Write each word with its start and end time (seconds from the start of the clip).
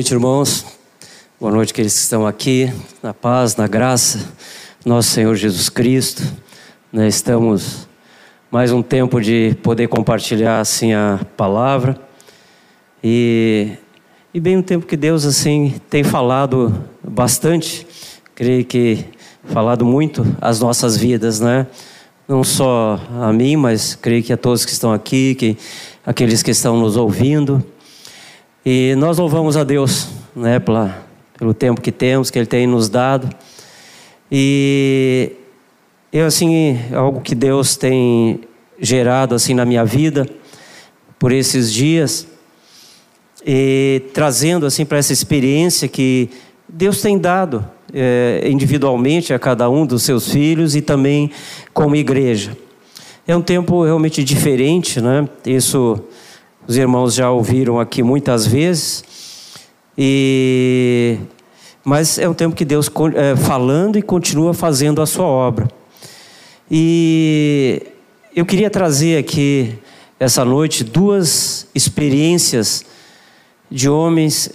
noite, 0.00 0.14
irmãos. 0.14 0.64
Boa 1.38 1.52
noite, 1.52 1.72
aqueles 1.72 1.92
que 1.92 2.00
estão 2.00 2.26
aqui, 2.26 2.72
na 3.02 3.12
paz, 3.12 3.54
na 3.56 3.66
graça, 3.66 4.32
nosso 4.82 5.10
Senhor 5.10 5.36
Jesus 5.36 5.68
Cristo. 5.68 6.22
Né, 6.90 7.06
estamos 7.06 7.86
mais 8.50 8.72
um 8.72 8.80
tempo 8.80 9.20
de 9.20 9.54
poder 9.62 9.88
compartilhar 9.88 10.58
assim 10.58 10.94
a 10.94 11.20
palavra 11.36 12.00
e, 13.04 13.72
e 14.32 14.40
bem 14.40 14.56
um 14.56 14.62
tempo 14.62 14.86
que 14.86 14.96
Deus 14.96 15.26
assim 15.26 15.74
tem 15.90 16.02
falado 16.02 16.82
bastante, 17.06 17.86
creio 18.34 18.64
que 18.64 19.04
falado 19.44 19.84
muito 19.84 20.24
às 20.40 20.60
nossas 20.60 20.96
vidas, 20.96 21.40
né? 21.40 21.66
Não 22.26 22.42
só 22.42 22.98
a 23.20 23.30
mim, 23.34 23.54
mas 23.54 23.94
creio 23.94 24.22
que 24.22 24.32
a 24.32 24.36
todos 24.38 24.64
que 24.64 24.72
estão 24.72 24.94
aqui, 24.94 25.34
que 25.34 25.58
aqueles 26.06 26.42
que 26.42 26.52
estão 26.52 26.78
nos 26.78 26.96
ouvindo. 26.96 27.62
E 28.64 28.94
nós 28.98 29.16
louvamos 29.16 29.56
a 29.56 29.64
Deus, 29.64 30.08
né, 30.36 30.58
pela, 30.58 31.02
pelo 31.38 31.54
tempo 31.54 31.80
que 31.80 31.90
temos, 31.90 32.30
que 32.30 32.38
Ele 32.38 32.46
tem 32.46 32.66
nos 32.66 32.90
dado. 32.90 33.28
E 34.30 35.32
eu, 36.12 36.26
assim, 36.26 36.78
algo 36.92 37.22
que 37.22 37.34
Deus 37.34 37.76
tem 37.76 38.40
gerado, 38.78 39.34
assim, 39.34 39.54
na 39.54 39.64
minha 39.64 39.84
vida, 39.84 40.28
por 41.18 41.32
esses 41.32 41.72
dias, 41.72 42.26
e 43.46 44.02
trazendo, 44.12 44.66
assim, 44.66 44.84
para 44.84 44.98
essa 44.98 45.12
experiência 45.12 45.88
que 45.88 46.28
Deus 46.68 47.00
tem 47.00 47.18
dado 47.18 47.64
é, 47.94 48.42
individualmente 48.44 49.32
a 49.32 49.38
cada 49.38 49.70
um 49.70 49.86
dos 49.86 50.02
seus 50.02 50.30
filhos 50.30 50.76
e 50.76 50.82
também 50.82 51.30
como 51.72 51.96
igreja. 51.96 52.54
É 53.26 53.34
um 53.34 53.42
tempo 53.42 53.84
realmente 53.84 54.22
diferente, 54.22 55.00
né? 55.00 55.26
Isso 55.46 56.04
os 56.66 56.76
irmãos 56.76 57.14
já 57.14 57.30
ouviram 57.30 57.80
aqui 57.80 58.02
muitas 58.02 58.46
vezes. 58.46 59.04
E 59.96 61.18
mas 61.84 62.18
é 62.18 62.28
um 62.28 62.34
tempo 62.34 62.54
que 62.54 62.64
Deus 62.64 62.90
é, 63.14 63.34
falando 63.36 63.98
e 63.98 64.02
continua 64.02 64.52
fazendo 64.52 65.00
a 65.00 65.06
sua 65.06 65.24
obra. 65.24 65.68
E 66.70 67.82
eu 68.36 68.44
queria 68.44 68.70
trazer 68.70 69.18
aqui 69.18 69.78
essa 70.18 70.44
noite 70.44 70.84
duas 70.84 71.66
experiências 71.74 72.84
de 73.70 73.88
homens 73.88 74.50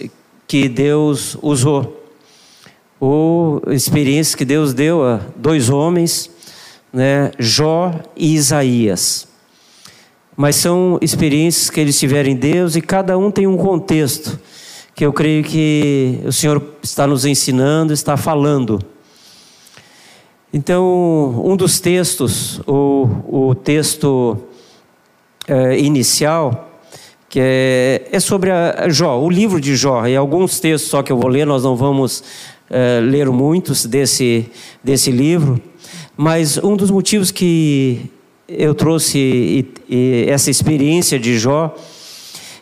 que 0.46 0.68
Deus 0.68 1.36
usou, 1.42 2.04
ou 3.00 3.60
experiências 3.68 4.34
que 4.34 4.44
Deus 4.44 4.72
deu 4.72 5.04
a 5.04 5.20
dois 5.34 5.68
homens, 5.68 6.30
né, 6.92 7.32
Jó 7.38 7.92
e 8.16 8.34
Isaías 8.34 9.25
mas 10.36 10.56
são 10.56 10.98
experiências 11.00 11.70
que 11.70 11.80
eles 11.80 11.98
tiveram 11.98 12.30
em 12.30 12.36
Deus 12.36 12.76
e 12.76 12.82
cada 12.82 13.16
um 13.16 13.30
tem 13.30 13.46
um 13.46 13.56
contexto 13.56 14.38
que 14.94 15.04
eu 15.04 15.12
creio 15.12 15.42
que 15.44 16.20
o 16.24 16.32
Senhor 16.32 16.62
está 16.82 17.06
nos 17.06 17.24
ensinando, 17.24 17.92
está 17.92 18.16
falando. 18.16 18.80
Então, 20.52 21.42
um 21.44 21.56
dos 21.56 21.80
textos, 21.80 22.60
o, 22.66 23.08
o 23.28 23.54
texto 23.54 24.38
é, 25.46 25.78
inicial, 25.78 26.70
que 27.28 27.38
é, 27.40 28.08
é 28.10 28.20
sobre 28.20 28.50
a 28.50 28.88
Jó, 28.88 29.20
o 29.20 29.28
livro 29.28 29.60
de 29.60 29.76
Jó, 29.76 30.06
e 30.06 30.16
alguns 30.16 30.60
textos 30.60 30.90
só 30.90 31.02
que 31.02 31.12
eu 31.12 31.18
vou 31.18 31.28
ler, 31.28 31.46
nós 31.46 31.62
não 31.62 31.76
vamos 31.76 32.24
é, 32.70 33.00
ler 33.00 33.28
muitos 33.28 33.84
desse, 33.84 34.50
desse 34.82 35.10
livro, 35.10 35.60
mas 36.16 36.56
um 36.56 36.74
dos 36.74 36.90
motivos 36.90 37.30
que 37.30 38.10
eu 38.48 38.74
trouxe 38.74 39.66
essa 40.28 40.50
experiência 40.50 41.18
de 41.18 41.38
Jó 41.38 41.74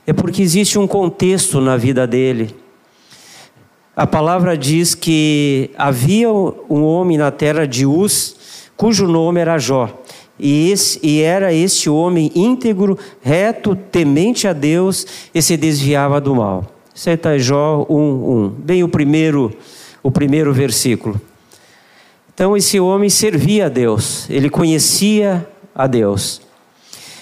é 0.06 0.12
porque 0.12 0.42
existe 0.42 0.78
um 0.78 0.86
contexto 0.86 1.60
na 1.60 1.76
vida 1.76 2.06
dele. 2.06 2.54
A 3.96 4.06
palavra 4.06 4.56
diz 4.56 4.94
que 4.94 5.70
havia 5.78 6.30
um 6.30 6.82
homem 6.82 7.16
na 7.16 7.30
terra 7.30 7.66
de 7.66 7.86
Uz, 7.86 8.36
cujo 8.76 9.06
nome 9.06 9.40
era 9.40 9.58
Jó. 9.58 9.88
E, 10.38 10.70
esse, 10.70 10.98
e 11.02 11.20
era 11.20 11.52
este 11.52 11.88
homem 11.88 12.30
íntegro, 12.34 12.98
reto, 13.22 13.76
temente 13.76 14.48
a 14.48 14.52
Deus 14.52 15.06
e 15.32 15.40
se 15.40 15.56
desviava 15.56 16.20
do 16.20 16.34
mal. 16.34 16.66
Isso 16.92 17.08
aí 17.08 17.14
está 17.14 17.38
Jó 17.38 17.86
1, 17.88 17.96
1. 17.96 18.48
Bem 18.58 18.82
o 18.82 18.88
primeiro, 18.88 19.56
o 20.02 20.10
primeiro 20.10 20.52
versículo. 20.52 21.20
Então 22.34 22.56
esse 22.56 22.80
homem 22.80 23.08
servia 23.08 23.66
a 23.66 23.68
Deus, 23.68 24.28
ele 24.28 24.50
conhecia 24.50 25.46
a 25.74 25.86
Deus. 25.86 26.40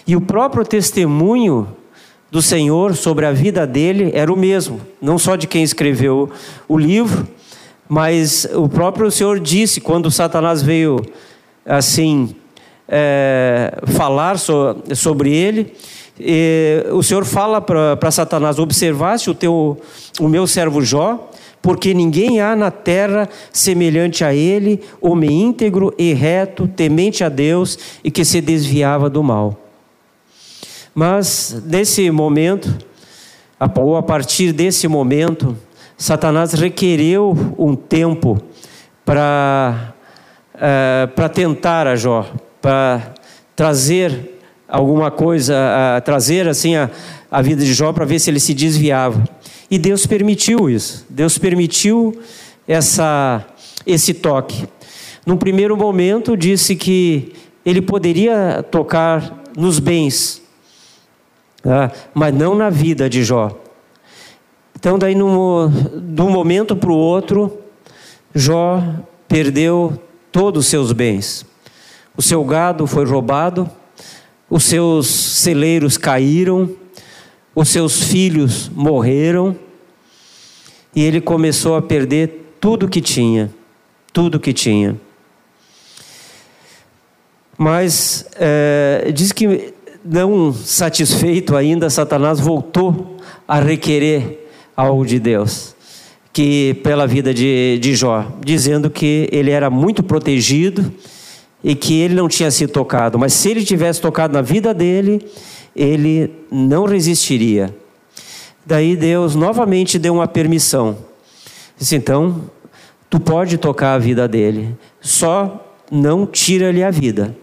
E 0.07 0.17
o 0.17 0.21
próprio 0.21 0.65
testemunho 0.65 1.69
do 2.31 2.43
Senhor 2.43 2.95
sobre 2.97 3.27
a 3.27 3.33
vida 3.33 3.67
dele 3.67 4.11
era 4.15 4.33
o 4.33 4.37
mesmo, 4.37 4.81
não 5.01 5.19
só 5.19 5.37
de 5.37 5.47
quem 5.47 5.63
escreveu 5.63 6.31
o 6.67 6.79
livro, 6.79 7.29
mas 7.89 8.49
o 8.55 8.69
próprio 8.69 9.11
Senhor 9.11 9.39
disse 9.39 9.81
quando 9.81 10.11
Satanás 10.11 10.63
veio 10.63 11.05
assim 11.67 12.35
é, 12.89 13.79
falar 13.87 14.39
so, 14.39 14.77
sobre 14.95 15.31
ele. 15.31 15.75
E, 16.19 16.87
o 16.93 17.03
Senhor 17.03 17.25
fala 17.25 17.61
para 17.61 18.11
Satanás: 18.11 18.59
observaste 18.59 19.31
o 19.31 19.35
teu, 19.35 19.81
o 20.19 20.29
meu 20.29 20.47
servo 20.47 20.83
Jó, 20.83 21.31
porque 21.63 21.95
ninguém 21.95 22.41
há 22.41 22.57
na 22.57 22.73
terra 22.73 23.29
semelhante 23.53 24.25
a 24.25 24.35
ele, 24.35 24.81
homem 25.01 25.43
íntegro 25.43 25.95
e 25.97 26.13
reto, 26.13 26.67
temente 26.67 27.23
a 27.23 27.29
Deus 27.29 27.79
e 28.03 28.11
que 28.11 28.25
se 28.25 28.41
desviava 28.41 29.09
do 29.09 29.23
mal. 29.23 29.57
Mas 30.93 31.63
nesse 31.65 32.11
momento, 32.11 32.77
ou 33.79 33.97
a 33.97 34.03
partir 34.03 34.53
desse 34.53 34.89
momento, 34.89 35.57
Satanás 35.97 36.53
requereu 36.53 37.55
um 37.57 37.77
tempo 37.77 38.43
para 39.05 39.95
uh, 40.55 41.09
para 41.09 41.29
tentar 41.29 41.87
a 41.87 41.97
Jó, 41.97 42.27
para 42.61 43.15
trazer 43.55 44.39
alguma 44.69 45.11
coisa, 45.11 45.55
uh, 45.55 46.01
trazer 46.03 46.49
assim 46.49 46.77
a, 46.77 46.91
a 47.31 47.43
vida 47.43 47.65
de 47.65 47.73
Jó 47.73 47.93
para 47.93 48.05
ver 48.05 48.19
se 48.19 48.31
ele 48.31 48.41
se 48.41 48.53
desviava. 48.55 49.23
E 49.73 49.79
Deus 49.79 50.05
permitiu 50.05 50.69
isso. 50.69 51.07
Deus 51.09 51.39
permitiu 51.39 52.21
essa, 52.69 53.43
esse 53.87 54.13
toque. 54.13 54.69
Num 55.25 55.39
primeiro 55.39 55.75
momento, 55.79 56.37
disse 56.37 56.77
que 56.77 57.33
ele 57.65 57.81
poderia 57.81 58.63
tocar 58.71 59.43
nos 59.57 59.79
bens, 59.79 60.43
tá? 61.63 61.91
mas 62.13 62.35
não 62.35 62.55
na 62.55 62.69
vida 62.69 63.09
de 63.09 63.25
Jó. 63.25 63.59
Então, 64.79 64.99
daí, 64.99 65.15
no, 65.15 65.71
de 65.71 66.21
um 66.21 66.29
momento 66.29 66.77
para 66.77 66.91
o 66.91 66.95
outro, 66.95 67.59
Jó 68.35 68.85
perdeu 69.27 69.99
todos 70.31 70.67
os 70.67 70.71
seus 70.71 70.93
bens. 70.93 71.47
O 72.15 72.21
seu 72.21 72.45
gado 72.45 72.87
foi 72.87 73.07
roubado, 73.07 73.71
os 74.51 74.65
seus 74.65 75.07
celeiros 75.07 75.97
caíram, 75.97 76.77
os 77.55 77.69
seus 77.69 78.03
filhos 78.03 78.71
morreram 78.75 79.57
e 80.95 81.03
ele 81.03 81.21
começou 81.21 81.77
a 81.77 81.83
perder 81.83 82.55
tudo 82.61 82.89
que 82.89 83.01
tinha, 83.01 83.51
tudo 84.13 84.41
que 84.41 84.53
tinha. 84.53 84.97
Mas 87.57 88.27
é, 88.37 89.11
diz 89.15 89.33
que 89.33 89.75
não 90.05 90.53
satisfeito 90.53 91.57
ainda, 91.57 91.89
Satanás 91.89 92.41
voltou 92.41 93.17
a 93.47 93.61
requerer 93.61 94.49
algo 94.77 95.07
de 95.07 95.19
Deus, 95.19 95.75
que 96.33 96.75
pela 96.83 97.07
vida 97.07 97.33
de, 97.33 97.79
de 97.81 97.95
Jó, 97.95 98.27
dizendo 98.45 98.91
que 98.91 99.29
ele 99.31 99.51
era 99.51 99.71
muito 99.71 100.03
protegido 100.03 100.93
e 101.63 101.75
que 101.75 102.01
ele 102.01 102.15
não 102.15 102.29
tinha 102.29 102.51
sido 102.51 102.73
tocado, 102.73 103.19
mas 103.19 103.33
se 103.33 103.51
ele 103.51 103.65
tivesse 103.65 104.01
tocado 104.01 104.35
na 104.35 104.43
vida 104.43 104.75
dele, 104.75 105.25
ele 105.75 106.33
não 106.51 106.85
resistiria. 106.85 107.75
Daí 108.65 108.97
Deus 108.97 109.35
novamente 109.35 109.99
deu 109.99 110.15
uma 110.15 110.29
permissão. 110.29 110.97
Disse: 111.77 111.97
então, 111.97 112.51
tu 113.11 113.19
pode 113.19 113.59
tocar 113.59 113.95
a 113.95 113.99
vida 113.99 114.29
dele, 114.29 114.77
só 115.01 115.75
não 115.91 116.27
tira-lhe 116.27 116.83
a 116.83 116.91
vida. 116.91 117.37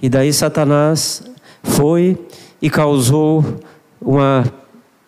E 0.00 0.08
daí 0.08 0.32
Satanás 0.32 1.22
foi 1.62 2.18
e 2.60 2.68
causou 2.70 3.44
uma 4.00 4.44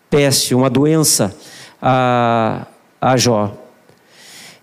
peste, 0.08 0.54
uma 0.54 0.68
doença 0.68 1.34
a, 1.80 2.66
a 3.00 3.16
Jó. 3.16 3.56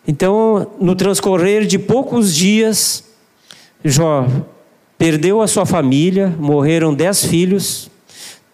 Então, 0.07 0.71
no 0.79 0.95
transcorrer 0.95 1.65
de 1.65 1.77
poucos 1.77 2.33
dias, 2.33 3.03
Jó 3.83 4.25
perdeu 4.97 5.41
a 5.41 5.47
sua 5.47 5.65
família, 5.65 6.35
morreram 6.39 6.93
dez 6.93 7.23
filhos, 7.23 7.89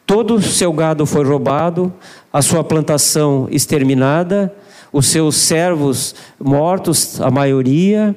todo 0.06 0.36
o 0.36 0.42
seu 0.42 0.74
gado 0.74 1.06
foi 1.06 1.24
roubado, 1.24 1.94
a 2.32 2.42
sua 2.42 2.64
plantação 2.64 3.48
exterminada, 3.50 4.54
os 4.92 5.08
seus 5.08 5.36
servos 5.36 6.14
mortos, 6.40 7.20
a 7.22 7.32
maioria. 7.32 8.16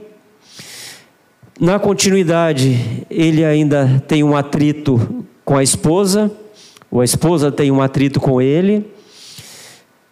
Na 1.58 1.78
continuidade, 1.78 3.06
ele 3.08 3.44
ainda 3.44 4.02
tem 4.06 4.22
um 4.22 4.36
atrito 4.36 5.24
com 5.44 5.56
a 5.56 5.62
esposa, 5.62 6.30
ou 6.90 7.00
a 7.00 7.04
esposa 7.04 7.50
tem 7.50 7.70
um 7.70 7.80
atrito 7.80 8.20
com 8.20 8.42
ele. 8.42 8.90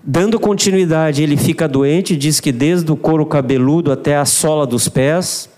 Dando 0.02 0.38
continuidade, 0.38 1.22
ele 1.22 1.37
fica 1.37 1.67
doente, 1.67 2.17
diz 2.17 2.38
que 2.38 2.52
desde 2.52 2.90
o 2.93 2.96
couro 2.96 3.26
cabeludo 3.26 3.90
até 3.90 4.17
a 4.17 4.25
sola 4.25 4.67
dos 4.67 4.88
pés. 4.88 5.49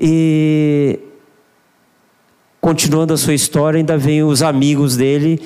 E 0.00 0.98
continuando 2.66 3.14
a 3.14 3.16
sua 3.16 3.32
história, 3.32 3.78
ainda 3.78 3.96
vem 3.96 4.24
os 4.24 4.42
amigos 4.42 4.96
dele 4.96 5.40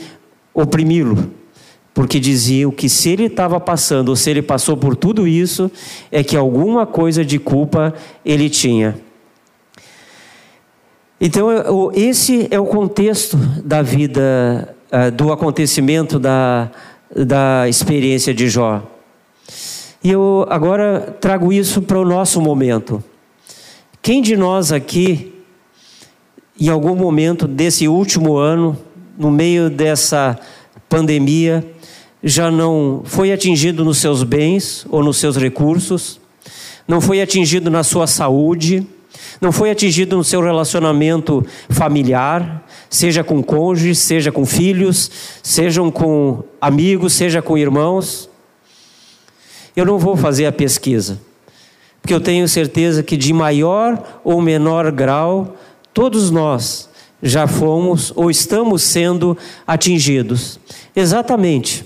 oprimi-lo, 0.55 1.31
porque 1.93 2.19
diziam 2.19 2.71
que 2.71 2.89
se 2.89 3.11
ele 3.11 3.25
estava 3.25 3.61
passando, 3.61 4.09
ou 4.09 4.17
se 4.17 4.31
ele 4.31 4.41
passou 4.41 4.75
por 4.75 4.97
tudo 4.97 5.29
isso, 5.29 5.71
é 6.11 6.25
que 6.25 6.35
alguma 6.35 6.87
coisa 6.87 7.23
de 7.23 7.39
culpa 7.39 7.93
ele 8.25 8.49
tinha. 8.49 8.99
Então, 11.21 11.93
esse 11.93 12.49
é 12.51 12.59
o 12.59 12.65
contexto 12.65 13.37
da 13.63 13.83
vida, 13.83 14.75
ah, 14.91 15.11
do 15.11 15.31
acontecimento 15.31 16.19
da 16.19 16.71
da 17.15 17.69
experiência 17.69 18.33
de 18.33 18.49
Jó. 18.49 18.83
E 20.03 20.11
eu 20.11 20.47
agora 20.49 21.15
trago 21.21 21.53
isso 21.53 21.83
para 21.83 21.99
o 21.99 22.05
nosso 22.05 22.41
momento. 22.41 23.05
Quem 24.01 24.23
de 24.23 24.39
nós 24.39 24.73
aqui, 24.73 25.40
em 26.61 26.69
algum 26.69 26.95
momento 26.95 27.49
desse 27.49 27.89
último 27.89 28.37
ano, 28.37 28.77
no 29.19 29.31
meio 29.31 29.71
dessa 29.71 30.39
pandemia, 30.89 31.65
já 32.23 32.51
não 32.51 33.03
foi 33.05 33.33
atingido 33.33 33.85
nos 33.85 33.99
seus 33.99 34.23
bens 34.23 34.87
ou 34.91 35.03
nos 35.03 35.17
seus 35.17 35.37
recursos, 35.37 36.21
não 36.87 37.01
foi 37.01 37.23
atingido 37.23 37.71
na 37.71 37.83
sua 37.83 38.07
saúde, 38.07 38.87
não 39.41 39.53
foi 39.53 39.71
atingido 39.71 40.17
no 40.17 40.25
seu 40.25 40.43
relacionamento 40.43 41.45
familiar, 41.71 42.67
seja 42.91 43.25
com 43.25 43.43
cônjuges, 43.43 43.99
seja 43.99 44.31
com 44.31 44.45
filhos, 44.45 45.11
sejam 45.43 45.91
com 45.91 46.43
amigos, 46.61 47.15
seja 47.15 47.41
com 47.41 47.57
irmãos. 47.57 48.29
Eu 49.75 49.87
não 49.87 49.99
vou 49.99 50.17
fazer 50.17 50.45
a 50.47 50.53
pesquisa, 50.53 51.19
porque 52.03 52.13
eu 52.13 52.21
tenho 52.21 52.47
certeza 52.47 53.03
que 53.03 53.17
de 53.17 53.33
maior 53.33 54.21
ou 54.23 54.43
menor 54.43 54.91
grau, 54.91 55.57
todos 55.93 56.31
nós 56.31 56.89
já 57.23 57.47
fomos 57.47 58.13
ou 58.17 58.31
estamos 58.31 58.83
sendo 58.83 59.37
atingidos. 59.67 60.59
Exatamente. 60.95 61.85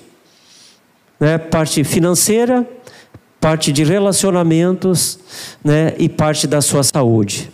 Né? 1.19 1.39
Parte 1.39 1.83
financeira, 1.85 2.69
parte 3.41 3.73
de 3.73 3.85
relacionamentos 3.85 5.19
né? 5.63 5.95
e 5.99 6.09
parte 6.09 6.47
da 6.47 6.61
sua 6.61 6.83
saúde 6.83 7.51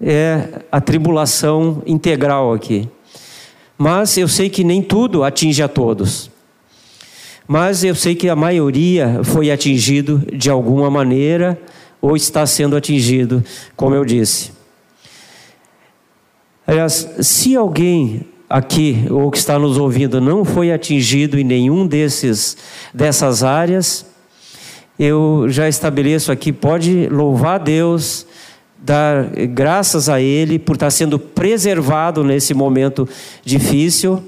é 0.00 0.62
a 0.70 0.80
tribulação 0.80 1.82
integral 1.86 2.52
aqui. 2.52 2.88
Mas 3.76 4.16
eu 4.16 4.28
sei 4.28 4.48
que 4.48 4.62
nem 4.62 4.82
tudo 4.82 5.24
atinge 5.24 5.62
a 5.62 5.68
todos. 5.68 6.30
Mas 7.46 7.84
eu 7.84 7.94
sei 7.94 8.14
que 8.14 8.28
a 8.28 8.36
maioria 8.36 9.20
foi 9.24 9.50
atingido 9.50 10.22
de 10.32 10.48
alguma 10.50 10.90
maneira 10.90 11.60
ou 12.00 12.16
está 12.16 12.46
sendo 12.46 12.76
atingido, 12.76 13.42
como 13.76 13.94
eu 13.94 14.04
disse. 14.04 14.53
Aliás, 16.66 17.08
se 17.20 17.54
alguém 17.54 18.22
aqui 18.48 19.06
ou 19.10 19.30
que 19.30 19.38
está 19.38 19.58
nos 19.58 19.76
ouvindo 19.76 20.20
não 20.20 20.44
foi 20.44 20.72
atingido 20.72 21.38
em 21.38 21.44
nenhum 21.44 21.86
desses 21.86 22.56
dessas 22.92 23.42
áreas, 23.42 24.06
eu 24.98 25.46
já 25.48 25.68
estabeleço 25.68 26.30
aqui, 26.30 26.52
pode 26.52 27.08
louvar 27.08 27.58
Deus 27.58 28.26
dar 28.78 29.24
graças 29.48 30.08
a 30.08 30.20
Ele 30.20 30.58
por 30.58 30.74
estar 30.74 30.90
sendo 30.90 31.18
preservado 31.18 32.22
nesse 32.22 32.52
momento 32.52 33.08
difícil, 33.42 34.22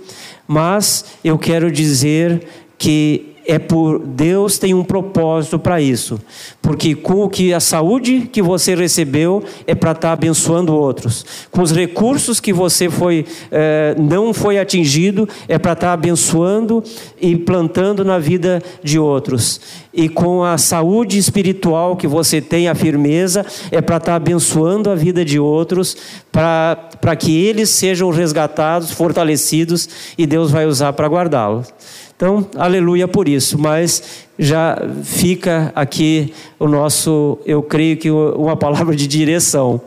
mas 0.48 1.04
eu 1.22 1.38
quero 1.38 1.70
dizer 1.70 2.46
que 2.78 3.35
é 3.46 3.58
por 3.58 4.00
Deus 4.00 4.58
tem 4.58 4.74
um 4.74 4.82
propósito 4.82 5.58
para 5.58 5.80
isso, 5.80 6.20
porque 6.60 6.94
com 6.94 7.24
o 7.24 7.28
que 7.28 7.54
a 7.54 7.60
saúde 7.60 8.28
que 8.32 8.42
você 8.42 8.74
recebeu 8.74 9.42
é 9.66 9.74
para 9.74 9.92
estar 9.92 10.08
tá 10.08 10.12
abençoando 10.12 10.74
outros, 10.74 11.24
com 11.50 11.62
os 11.62 11.72
recursos 11.72 12.40
que 12.40 12.52
você 12.52 12.90
foi 12.90 13.24
eh, 13.50 13.94
não 13.98 14.34
foi 14.34 14.58
atingido 14.58 15.28
é 15.48 15.58
para 15.58 15.72
estar 15.72 15.88
tá 15.88 15.92
abençoando 15.92 16.82
e 17.20 17.36
plantando 17.36 18.04
na 18.04 18.18
vida 18.18 18.62
de 18.82 18.98
outros, 18.98 19.60
e 19.94 20.08
com 20.08 20.42
a 20.42 20.58
saúde 20.58 21.16
espiritual 21.16 21.96
que 21.96 22.06
você 22.06 22.40
tem 22.40 22.68
a 22.68 22.74
firmeza 22.74 23.46
é 23.70 23.80
para 23.80 23.96
estar 23.96 24.12
tá 24.12 24.16
abençoando 24.16 24.90
a 24.90 24.94
vida 24.94 25.24
de 25.24 25.38
outros, 25.38 25.96
para 26.32 26.90
para 27.00 27.14
que 27.14 27.36
eles 27.44 27.70
sejam 27.70 28.10
resgatados, 28.10 28.90
fortalecidos 28.90 29.88
e 30.18 30.26
Deus 30.26 30.50
vai 30.50 30.66
usar 30.66 30.92
para 30.92 31.06
guardá-los. 31.06 31.72
Então, 32.16 32.46
aleluia 32.56 33.06
por 33.06 33.28
isso, 33.28 33.58
mas 33.58 34.24
já 34.38 34.78
fica 35.04 35.70
aqui 35.74 36.32
o 36.58 36.66
nosso, 36.66 37.38
eu 37.44 37.62
creio 37.62 37.98
que 37.98 38.10
uma 38.10 38.56
palavra 38.56 38.96
de 38.96 39.06
direção. 39.06 39.78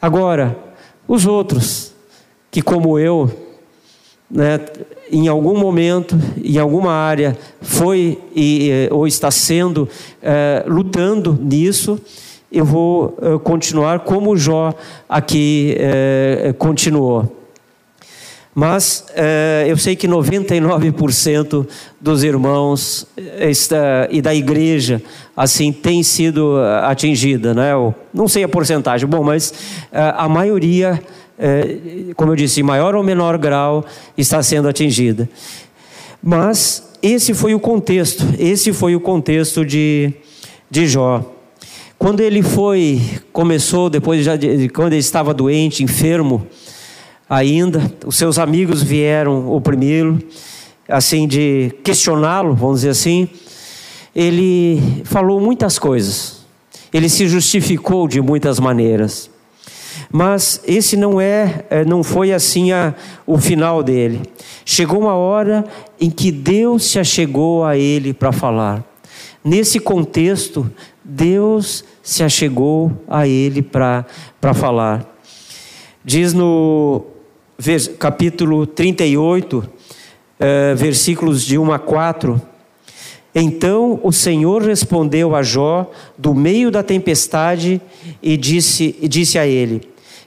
Agora, 0.00 0.54
os 1.08 1.24
outros, 1.24 1.94
que 2.50 2.60
como 2.60 2.98
eu, 2.98 3.30
né, 4.30 4.60
em 5.10 5.28
algum 5.28 5.58
momento, 5.58 6.14
em 6.44 6.58
alguma 6.58 6.92
área, 6.92 7.38
foi 7.62 8.18
e, 8.34 8.88
ou 8.90 9.06
está 9.06 9.30
sendo, 9.30 9.88
é, 10.22 10.62
lutando 10.66 11.38
nisso, 11.40 11.98
eu 12.52 12.66
vou 12.66 13.16
é, 13.22 13.38
continuar 13.38 14.00
como 14.00 14.36
Jó 14.36 14.74
aqui 15.08 15.74
é, 15.78 16.54
continuou. 16.58 17.35
Mas 18.58 19.04
é, 19.14 19.66
eu 19.68 19.76
sei 19.76 19.94
que 19.94 20.08
99% 20.08 21.68
dos 22.00 22.24
irmãos 22.24 23.06
eh, 23.14 23.50
está, 23.50 24.08
e 24.10 24.22
da 24.22 24.34
igreja 24.34 25.02
assim 25.36 25.70
tem 25.70 26.02
sido 26.02 26.56
atingida, 26.82 27.52
né? 27.52 27.74
Eu 27.74 27.94
não 28.14 28.26
sei 28.26 28.44
a 28.44 28.48
porcentagem, 28.48 29.06
bom, 29.06 29.22
mas 29.22 29.52
a 29.92 30.26
maioria, 30.26 30.98
como 32.16 32.32
eu 32.32 32.36
disse, 32.36 32.60
em 32.60 32.62
maior 32.62 32.94
ou 32.94 33.02
menor 33.02 33.36
grau, 33.36 33.84
está 34.16 34.42
sendo 34.42 34.68
atingida. 34.68 35.28
Mas 36.22 36.82
esse 37.02 37.34
foi 37.34 37.54
o 37.54 37.60
contexto, 37.60 38.24
esse 38.38 38.72
foi 38.72 38.96
o 38.96 39.00
contexto 39.00 39.66
de, 39.66 40.14
de 40.70 40.86
Jó. 40.86 41.22
Quando 41.98 42.20
ele 42.20 42.42
foi, 42.42 43.02
começou, 43.32 43.90
depois 43.90 44.24
já 44.24 44.34
de, 44.34 44.70
quando 44.70 44.94
ele 44.94 45.00
estava 45.00 45.34
doente, 45.34 45.84
enfermo, 45.84 46.46
ainda, 47.28 47.92
os 48.04 48.16
seus 48.16 48.38
amigos 48.38 48.82
vieram 48.82 49.50
oprimi-lo, 49.52 50.18
assim, 50.88 51.26
de 51.26 51.72
questioná-lo, 51.82 52.54
vamos 52.54 52.80
dizer 52.80 52.90
assim. 52.90 53.28
Ele 54.14 55.02
falou 55.04 55.40
muitas 55.40 55.78
coisas, 55.78 56.44
ele 56.92 57.08
se 57.08 57.28
justificou 57.28 58.08
de 58.08 58.20
muitas 58.20 58.58
maneiras. 58.58 59.30
Mas 60.10 60.60
esse 60.66 60.96
não 60.96 61.20
é, 61.20 61.64
é 61.68 61.84
não 61.84 62.02
foi 62.02 62.32
assim 62.32 62.70
a, 62.72 62.94
o 63.26 63.38
final 63.38 63.82
dele. 63.82 64.22
Chegou 64.64 65.00
uma 65.00 65.14
hora 65.14 65.64
em 66.00 66.10
que 66.10 66.30
Deus 66.30 66.90
se 66.90 66.98
achegou 66.98 67.64
a 67.64 67.76
ele 67.76 68.14
para 68.14 68.32
falar. 68.32 68.84
Nesse 69.44 69.78
contexto, 69.78 70.70
Deus 71.04 71.84
se 72.02 72.22
achegou 72.22 72.92
a 73.08 73.26
ele 73.26 73.62
para 73.62 74.04
falar. 74.54 75.06
Diz 76.04 76.32
no 76.32 77.04
capítulo 77.98 78.66
38, 78.66 79.68
eh, 80.38 80.74
versículos 80.74 81.42
de 81.42 81.58
1 81.58 81.72
a 81.72 81.78
4. 81.78 82.40
Então 83.34 84.00
o 84.02 84.12
Senhor 84.12 84.62
respondeu 84.62 85.34
a 85.34 85.42
Jó 85.42 85.90
do 86.16 86.34
meio 86.34 86.70
da 86.70 86.82
tempestade 86.82 87.80
e 88.22 88.36
disse, 88.36 88.96
disse 89.02 89.38
a 89.38 89.46
ele: 89.46 89.82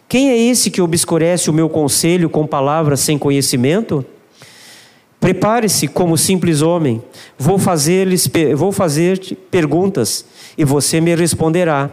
Quem 0.08 0.30
é 0.30 0.38
esse 0.38 0.70
que 0.70 0.82
obscurece 0.82 1.50
o 1.50 1.54
meu 1.54 1.70
conselho 1.70 2.30
com 2.30 2.46
palavras 2.46 3.00
sem 3.00 3.18
conhecimento? 3.18 4.06
Prepare-se 5.20 5.88
como 5.88 6.18
simples 6.18 6.62
homem, 6.62 7.02
vou 7.38 7.58
fazer-lhes 7.58 8.30
vou 8.56 8.72
fazer 8.72 9.20
perguntas 9.52 10.24
e 10.58 10.64
você 10.64 11.02
me 11.02 11.14
responderá. 11.14 11.90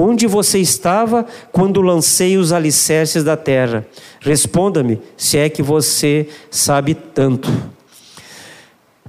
Onde 0.00 0.28
você 0.28 0.60
estava 0.60 1.26
quando 1.50 1.82
lancei 1.82 2.36
os 2.36 2.52
alicerces 2.52 3.24
da 3.24 3.36
terra? 3.36 3.84
Responda-me, 4.20 5.00
se 5.16 5.36
é 5.36 5.48
que 5.48 5.60
você 5.60 6.28
sabe 6.50 6.94
tanto. 6.94 7.50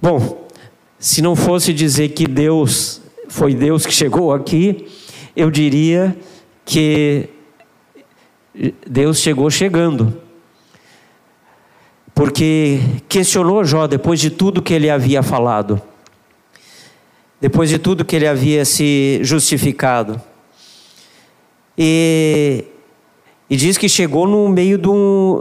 Bom, 0.01 0.47
se 0.97 1.21
não 1.21 1.35
fosse 1.35 1.73
dizer 1.73 2.09
que 2.09 2.25
Deus 2.25 3.01
foi 3.27 3.53
Deus 3.53 3.85
que 3.85 3.93
chegou 3.93 4.33
aqui, 4.33 4.87
eu 5.35 5.51
diria 5.51 6.17
que 6.65 7.29
Deus 8.87 9.19
chegou 9.19 9.49
chegando. 9.51 10.17
Porque 12.15 12.79
questionou 13.07 13.63
Jó 13.63 13.85
depois 13.85 14.19
de 14.19 14.31
tudo 14.31 14.61
que 14.61 14.73
ele 14.73 14.89
havia 14.89 15.21
falado, 15.21 15.79
depois 17.39 17.69
de 17.69 17.77
tudo 17.77 18.03
que 18.03 18.15
ele 18.15 18.27
havia 18.27 18.65
se 18.65 19.19
justificado. 19.21 20.28
E 21.79 22.65
E 23.49 23.55
diz 23.55 23.79
que 23.79 23.89
chegou 23.89 24.27
no 24.27 24.47
meio 24.47 24.77
de 24.77 24.87
um, 24.87 25.39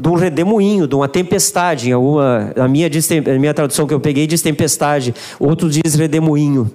de 0.00 0.08
um 0.08 0.14
redemoinho, 0.14 0.88
de 0.88 0.94
uma 0.94 1.06
tempestade. 1.06 1.90
Em 1.90 1.92
alguma, 1.92 2.52
a, 2.56 2.66
minha 2.66 2.88
diz, 2.88 3.06
a 3.10 3.38
minha 3.38 3.52
tradução 3.52 3.86
que 3.86 3.92
eu 3.92 4.00
peguei 4.00 4.26
diz 4.26 4.40
tempestade, 4.40 5.14
outro 5.38 5.68
diz 5.68 5.94
redemoinho. 5.94 6.70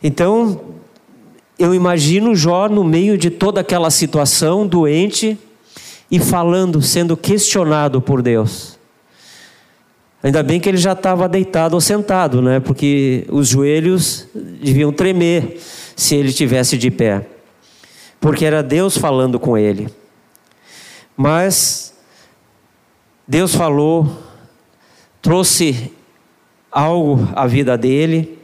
Então, 0.00 0.60
eu 1.58 1.74
imagino 1.74 2.36
Jó 2.36 2.68
no 2.68 2.84
meio 2.84 3.18
de 3.18 3.30
toda 3.30 3.62
aquela 3.62 3.90
situação, 3.90 4.64
doente, 4.64 5.36
e 6.08 6.20
falando, 6.20 6.80
sendo 6.80 7.16
questionado 7.16 8.00
por 8.00 8.22
Deus. 8.22 8.78
Ainda 10.22 10.40
bem 10.42 10.60
que 10.60 10.68
ele 10.68 10.78
já 10.78 10.92
estava 10.92 11.28
deitado 11.28 11.74
ou 11.74 11.80
sentado, 11.80 12.40
né? 12.40 12.60
Porque 12.60 13.26
os 13.28 13.48
joelhos 13.48 14.28
deviam 14.62 14.92
tremer 14.92 15.60
se 15.96 16.14
ele 16.14 16.32
tivesse 16.32 16.78
de 16.78 16.92
pé. 16.92 17.33
Porque 18.24 18.46
era 18.46 18.62
Deus 18.62 18.96
falando 18.96 19.38
com 19.38 19.58
ele. 19.58 19.86
Mas 21.14 21.92
Deus 23.28 23.54
falou, 23.54 24.08
trouxe 25.20 25.92
algo 26.72 27.28
à 27.36 27.46
vida 27.46 27.76
dele, 27.76 28.38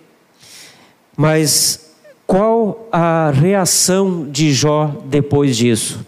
mas 1.17 1.95
qual 2.27 2.91
a 2.93 3.31
reação 3.31 4.29
de 4.31 4.53
Jó 4.53 5.01
depois 5.07 5.57
disso? 5.57 6.05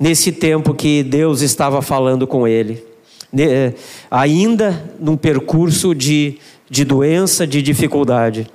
Nesse 0.00 0.32
tempo 0.32 0.72
que 0.72 1.02
Deus 1.02 1.42
estava 1.42 1.82
falando 1.82 2.26
com 2.26 2.48
ele. 2.48 2.82
Eh, 3.38 3.74
ainda 4.10 4.90
num 4.98 5.18
percurso 5.18 5.94
de, 5.94 6.38
de 6.70 6.86
doença, 6.86 7.46
de 7.46 7.60
dificuldade. 7.60 8.46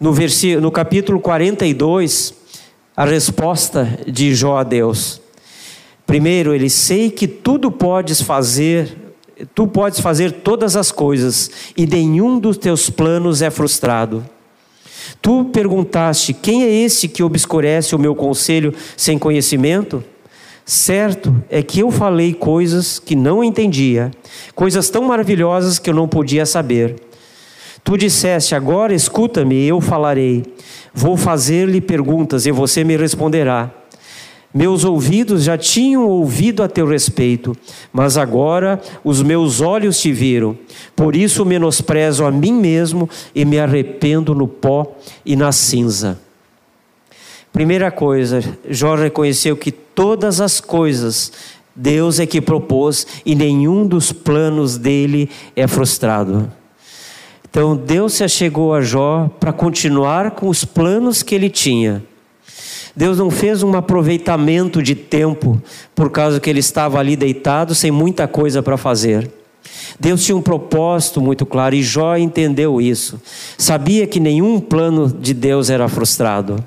No, 0.00 0.10
versículo, 0.10 0.62
no 0.62 0.70
capítulo 0.70 1.20
42, 1.20 2.45
a 2.96 3.04
resposta 3.04 3.98
de 4.06 4.34
Jó 4.34 4.56
a 4.56 4.62
Deus. 4.62 5.20
Primeiro, 6.06 6.54
ele 6.54 6.70
sei 6.70 7.10
que 7.10 7.28
tudo 7.28 7.70
podes 7.70 8.22
fazer, 8.22 8.96
tu 9.54 9.66
podes 9.66 10.00
fazer 10.00 10.32
todas 10.32 10.76
as 10.76 10.90
coisas, 10.90 11.50
e 11.76 11.86
nenhum 11.86 12.38
dos 12.38 12.56
teus 12.56 12.88
planos 12.88 13.42
é 13.42 13.50
frustrado. 13.50 14.24
Tu 15.20 15.44
perguntaste: 15.46 16.32
quem 16.32 16.62
é 16.62 16.70
esse 16.70 17.06
que 17.06 17.22
obscurece 17.22 17.94
o 17.94 17.98
meu 17.98 18.14
conselho 18.14 18.72
sem 18.96 19.18
conhecimento? 19.18 20.02
Certo 20.64 21.44
é 21.48 21.62
que 21.62 21.80
eu 21.80 21.92
falei 21.92 22.34
coisas 22.34 22.98
que 22.98 23.14
não 23.14 23.44
entendia, 23.44 24.10
coisas 24.54 24.88
tão 24.90 25.04
maravilhosas 25.04 25.78
que 25.78 25.90
eu 25.90 25.94
não 25.94 26.08
podia 26.08 26.44
saber. 26.44 27.05
Tu 27.86 27.96
disseste: 27.96 28.52
Agora 28.52 28.92
escuta-me, 28.92 29.64
eu 29.64 29.80
falarei. 29.80 30.42
Vou 30.92 31.16
fazer-lhe 31.16 31.80
perguntas 31.80 32.44
e 32.44 32.50
você 32.50 32.82
me 32.82 32.96
responderá. 32.96 33.70
Meus 34.52 34.84
ouvidos 34.84 35.44
já 35.44 35.56
tinham 35.56 36.04
ouvido 36.04 36.64
a 36.64 36.68
teu 36.68 36.84
respeito, 36.84 37.56
mas 37.92 38.16
agora 38.16 38.80
os 39.04 39.22
meus 39.22 39.60
olhos 39.60 40.00
te 40.00 40.10
viram. 40.10 40.58
Por 40.96 41.14
isso 41.14 41.44
menosprezo 41.44 42.24
a 42.24 42.30
mim 42.32 42.54
mesmo 42.54 43.08
e 43.32 43.44
me 43.44 43.56
arrependo 43.56 44.34
no 44.34 44.48
pó 44.48 44.96
e 45.24 45.36
na 45.36 45.52
cinza. 45.52 46.18
Primeira 47.52 47.92
coisa, 47.92 48.42
Jó 48.68 48.96
reconheceu 48.96 49.56
que 49.56 49.70
todas 49.70 50.40
as 50.40 50.60
coisas 50.60 51.30
Deus 51.74 52.18
é 52.18 52.26
que 52.26 52.40
propôs 52.40 53.06
e 53.24 53.36
nenhum 53.36 53.86
dos 53.86 54.10
planos 54.10 54.76
dele 54.76 55.30
é 55.54 55.68
frustrado. 55.68 56.50
Então 57.56 57.74
Deus 57.74 58.12
se 58.12 58.22
achegou 58.22 58.74
a 58.74 58.82
Jó 58.82 59.30
para 59.40 59.50
continuar 59.50 60.32
com 60.32 60.50
os 60.50 60.62
planos 60.62 61.22
que 61.22 61.34
ele 61.34 61.48
tinha. 61.48 62.04
Deus 62.94 63.16
não 63.16 63.30
fez 63.30 63.62
um 63.62 63.74
aproveitamento 63.74 64.82
de 64.82 64.94
tempo 64.94 65.58
por 65.94 66.10
causa 66.10 66.38
que 66.38 66.50
ele 66.50 66.58
estava 66.58 66.98
ali 66.98 67.16
deitado 67.16 67.74
sem 67.74 67.90
muita 67.90 68.28
coisa 68.28 68.62
para 68.62 68.76
fazer. 68.76 69.30
Deus 69.98 70.22
tinha 70.22 70.36
um 70.36 70.42
propósito 70.42 71.18
muito 71.18 71.46
claro 71.46 71.74
e 71.74 71.82
Jó 71.82 72.14
entendeu 72.18 72.78
isso. 72.78 73.18
Sabia 73.56 74.06
que 74.06 74.20
nenhum 74.20 74.60
plano 74.60 75.08
de 75.08 75.32
Deus 75.32 75.70
era 75.70 75.88
frustrado. 75.88 76.62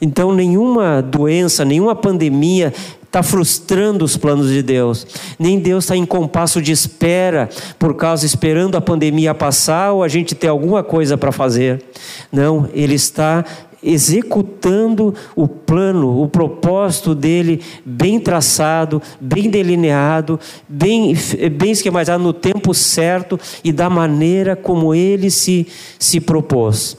Então, 0.00 0.34
nenhuma 0.34 1.00
doença, 1.00 1.64
nenhuma 1.64 1.94
pandemia 1.94 2.74
está 3.06 3.22
frustrando 3.22 4.04
os 4.04 4.16
planos 4.16 4.50
de 4.50 4.62
Deus. 4.62 5.06
Nem 5.38 5.58
Deus 5.58 5.84
está 5.84 5.96
em 5.96 6.04
compasso 6.04 6.60
de 6.60 6.72
espera, 6.72 7.48
por 7.78 7.94
causa 7.94 8.26
esperando 8.26 8.76
a 8.76 8.80
pandemia 8.80 9.34
passar 9.34 9.92
ou 9.92 10.02
a 10.02 10.08
gente 10.08 10.34
ter 10.34 10.48
alguma 10.48 10.82
coisa 10.82 11.16
para 11.16 11.32
fazer. 11.32 11.82
Não, 12.30 12.68
Ele 12.74 12.94
está 12.94 13.44
executando 13.82 15.14
o 15.36 15.46
plano, 15.46 16.20
o 16.20 16.28
propósito 16.28 17.14
dele 17.14 17.62
bem 17.84 18.18
traçado, 18.18 19.00
bem 19.20 19.48
delineado, 19.48 20.40
bem, 20.68 21.14
bem 21.52 21.70
esquematizado 21.70 22.22
no 22.22 22.32
tempo 22.32 22.74
certo 22.74 23.38
e 23.62 23.70
da 23.70 23.88
maneira 23.88 24.56
como 24.56 24.92
ele 24.92 25.30
se, 25.30 25.68
se 25.98 26.20
propôs. 26.20 26.96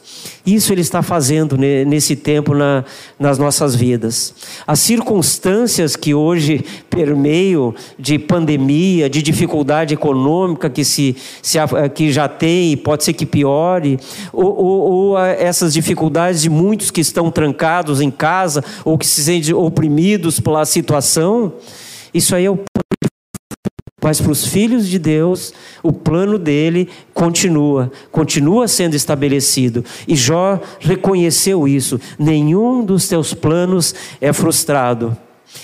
Isso 0.47 0.71
Ele 0.71 0.79
está 0.79 1.01
fazendo 1.01 1.57
nesse 1.57 2.15
tempo 2.15 2.53
na, 2.53 2.85
nas 3.19 3.37
nossas 3.37 3.75
vidas. 3.75 4.33
As 4.65 4.79
circunstâncias 4.79 5.97
que 5.97 6.13
hoje 6.13 6.63
permeiam 6.89 7.75
de 7.99 8.17
pandemia, 8.17 9.09
de 9.09 9.21
dificuldade 9.21 9.93
econômica 9.93 10.69
que, 10.69 10.85
se, 10.85 11.17
se 11.41 11.57
que 11.93 12.13
já 12.13 12.29
tem 12.29 12.71
e 12.71 12.77
pode 12.77 13.03
ser 13.03 13.11
que 13.11 13.25
piore, 13.25 13.99
ou, 14.31 14.45
ou, 14.45 14.91
ou 14.91 15.19
essas 15.19 15.73
dificuldades 15.73 16.43
de 16.43 16.49
muitos 16.49 16.91
que 16.91 17.01
estão 17.01 17.29
trancados 17.29 17.99
em 17.99 18.09
casa 18.09 18.63
ou 18.85 18.97
que 18.97 19.05
se 19.05 19.21
sentem 19.21 19.53
oprimidos 19.53 20.39
pela 20.39 20.63
situação, 20.63 21.51
isso 22.13 22.33
aí 22.33 22.45
é 22.45 22.49
o 22.49 22.57
mas 23.99 24.21
para 24.21 24.31
os 24.31 24.45
filhos 24.45 24.87
de 24.87 24.99
Deus, 24.99 25.51
o 25.81 25.91
plano 25.91 26.37
dele 26.37 26.87
continua, 27.15 27.91
continua 28.11 28.67
sendo 28.67 28.95
estabelecido. 28.95 29.83
E 30.07 30.15
Jó 30.15 30.59
reconheceu 30.79 31.67
isso. 31.67 31.99
Nenhum 32.17 32.85
dos 32.85 33.07
teus 33.07 33.33
planos 33.33 33.95
é 34.21 34.31
frustrado. 34.31 35.17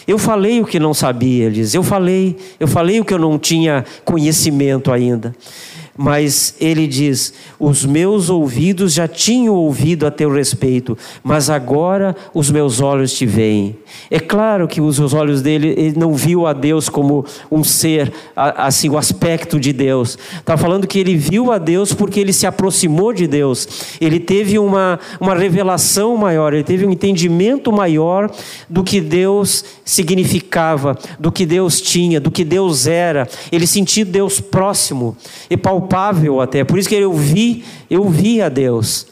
Eu 0.07 0.17
falei 0.17 0.59
o 0.59 0.65
que 0.65 0.79
não 0.79 0.95
sabia, 0.95 1.51
diz. 1.51 1.75
Eu 1.75 1.83
falei, 1.83 2.35
eu 2.59 2.67
falei 2.67 2.99
o 2.99 3.05
que 3.05 3.13
eu 3.13 3.19
não 3.19 3.37
tinha 3.37 3.85
conhecimento 4.03 4.91
ainda. 4.91 5.35
Mas 5.95 6.55
ele 6.59 6.87
diz: 6.87 7.33
Os 7.59 7.85
meus 7.85 8.27
ouvidos 8.29 8.93
já 8.93 9.07
tinham 9.07 9.53
ouvido 9.53 10.07
a 10.07 10.11
teu 10.11 10.31
respeito, 10.33 10.97
mas 11.23 11.51
agora 11.51 12.15
os 12.33 12.49
meus 12.49 12.81
olhos 12.81 13.13
te 13.13 13.27
veem. 13.27 13.77
É 14.09 14.19
claro 14.19 14.67
que 14.67 14.81
os 14.81 15.13
olhos 15.13 15.43
dele 15.43 15.67
ele 15.77 15.93
não 15.95 16.15
viu 16.15 16.47
a 16.47 16.53
Deus 16.53 16.89
como 16.89 17.23
um 17.51 17.63
ser, 17.63 18.11
assim, 18.35 18.89
o 18.89 18.97
aspecto 18.97 19.59
de 19.59 19.71
Deus. 19.71 20.17
Está 20.39 20.57
falando 20.57 20.87
que 20.87 20.97
ele 20.97 21.15
viu 21.15 21.51
a 21.51 21.59
Deus 21.59 21.93
porque 21.93 22.19
ele 22.19 22.33
se 22.33 22.47
aproximou 22.47 23.13
de 23.13 23.27
Deus. 23.27 23.95
Ele 24.01 24.19
teve 24.19 24.57
uma, 24.57 24.99
uma 25.21 25.35
revelação 25.35 26.17
maior, 26.17 26.53
ele 26.53 26.63
teve 26.63 26.87
um 26.87 26.91
entendimento 26.91 27.71
maior 27.71 28.31
do 28.67 28.83
que 28.83 28.99
Deus 28.99 29.63
significava, 29.85 30.97
do 31.19 31.31
que 31.31 31.45
Deus 31.45 31.79
tinha, 31.79 32.19
do 32.19 32.31
que 32.31 32.43
Deus 32.43 32.87
era. 32.87 33.29
Ele 33.51 33.67
sentiu 33.67 34.05
Deus 34.05 34.39
próximo 34.39 35.15
e 35.51 35.55
palpável 35.55 35.82
palpável 35.83 36.41
até. 36.41 36.63
Por 36.63 36.79
isso 36.79 36.89
que 36.89 36.95
eu 36.95 37.13
vi, 37.13 37.63
eu 37.89 38.07
vi 38.09 38.41
a 38.41 38.49
Deus. 38.49 39.07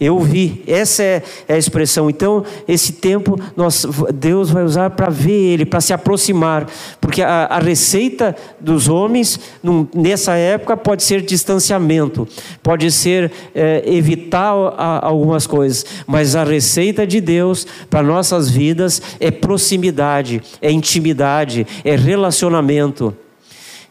Eu 0.00 0.20
vi, 0.20 0.62
essa 0.64 1.02
é, 1.02 1.22
é 1.48 1.54
a 1.54 1.58
expressão. 1.58 2.08
Então, 2.08 2.44
esse 2.68 2.92
tempo 2.92 3.36
nós, 3.56 3.84
Deus 4.14 4.48
vai 4.48 4.62
usar 4.62 4.90
para 4.90 5.10
ver 5.10 5.32
Ele, 5.32 5.66
para 5.66 5.80
se 5.80 5.92
aproximar, 5.92 6.68
porque 7.00 7.20
a, 7.20 7.46
a 7.46 7.58
receita 7.58 8.36
dos 8.60 8.86
homens 8.86 9.40
num, 9.60 9.88
nessa 9.92 10.34
época 10.34 10.76
pode 10.76 11.02
ser 11.02 11.20
distanciamento, 11.22 12.28
pode 12.62 12.92
ser 12.92 13.32
é, 13.52 13.82
evitar 13.86 14.52
a, 14.76 15.04
algumas 15.04 15.48
coisas, 15.48 15.84
mas 16.06 16.36
a 16.36 16.44
receita 16.44 17.04
de 17.04 17.20
Deus 17.20 17.66
para 17.90 18.00
nossas 18.00 18.48
vidas 18.48 19.02
é 19.18 19.32
proximidade, 19.32 20.40
é 20.62 20.70
intimidade, 20.70 21.66
é 21.84 21.96
relacionamento. 21.96 23.12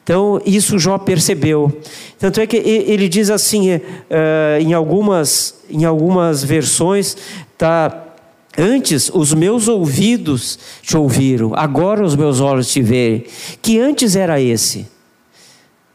Então, 0.08 0.40
isso 0.46 0.80
Jó 0.80 0.98
percebeu. 0.98 1.82
Tanto 2.18 2.40
é 2.40 2.48
que 2.48 2.56
ele 2.56 3.10
diz 3.10 3.30
assim, 3.30 3.76
uh, 3.76 3.82
em, 4.58 4.74
algumas, 4.74 5.56
em 5.70 5.84
algumas 5.84 6.42
versões, 6.46 7.18
tá, 7.58 8.06
Antes 8.58 9.12
os 9.14 9.36
meus 9.36 9.68
ouvidos 9.68 10.58
te 10.82 10.98
ouviram, 10.98 11.52
agora 11.54 12.04
os 12.04 12.16
meus 12.16 12.40
olhos 12.40 12.72
te 12.72 12.82
veem. 12.82 13.26
Que 13.62 13.80
antes 13.80 14.16
era 14.16 14.42
esse? 14.42 14.88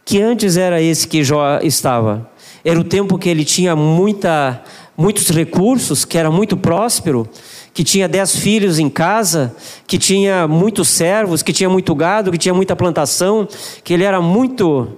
Que 0.04 0.22
antes 0.22 0.56
era 0.56 0.80
esse 0.80 1.08
que 1.08 1.24
Jó 1.24 1.58
estava? 1.60 2.30
Era 2.64 2.78
o 2.78 2.84
tempo 2.84 3.18
que 3.18 3.28
ele 3.28 3.44
tinha 3.44 3.74
muita, 3.74 4.62
muitos 4.96 5.28
recursos, 5.30 6.04
que 6.04 6.16
era 6.16 6.30
muito 6.30 6.56
próspero, 6.56 7.28
que 7.74 7.82
tinha 7.82 8.08
dez 8.08 8.36
filhos 8.36 8.78
em 8.78 8.88
casa, 8.88 9.54
que 9.86 9.98
tinha 9.98 10.46
muitos 10.46 10.88
servos, 10.88 11.42
que 11.42 11.52
tinha 11.52 11.70
muito 11.70 11.94
gado, 11.94 12.30
que 12.30 12.38
tinha 12.38 12.54
muita 12.54 12.76
plantação, 12.76 13.48
que 13.82 13.94
ele 13.94 14.04
era 14.04 14.20
muito 14.20 14.96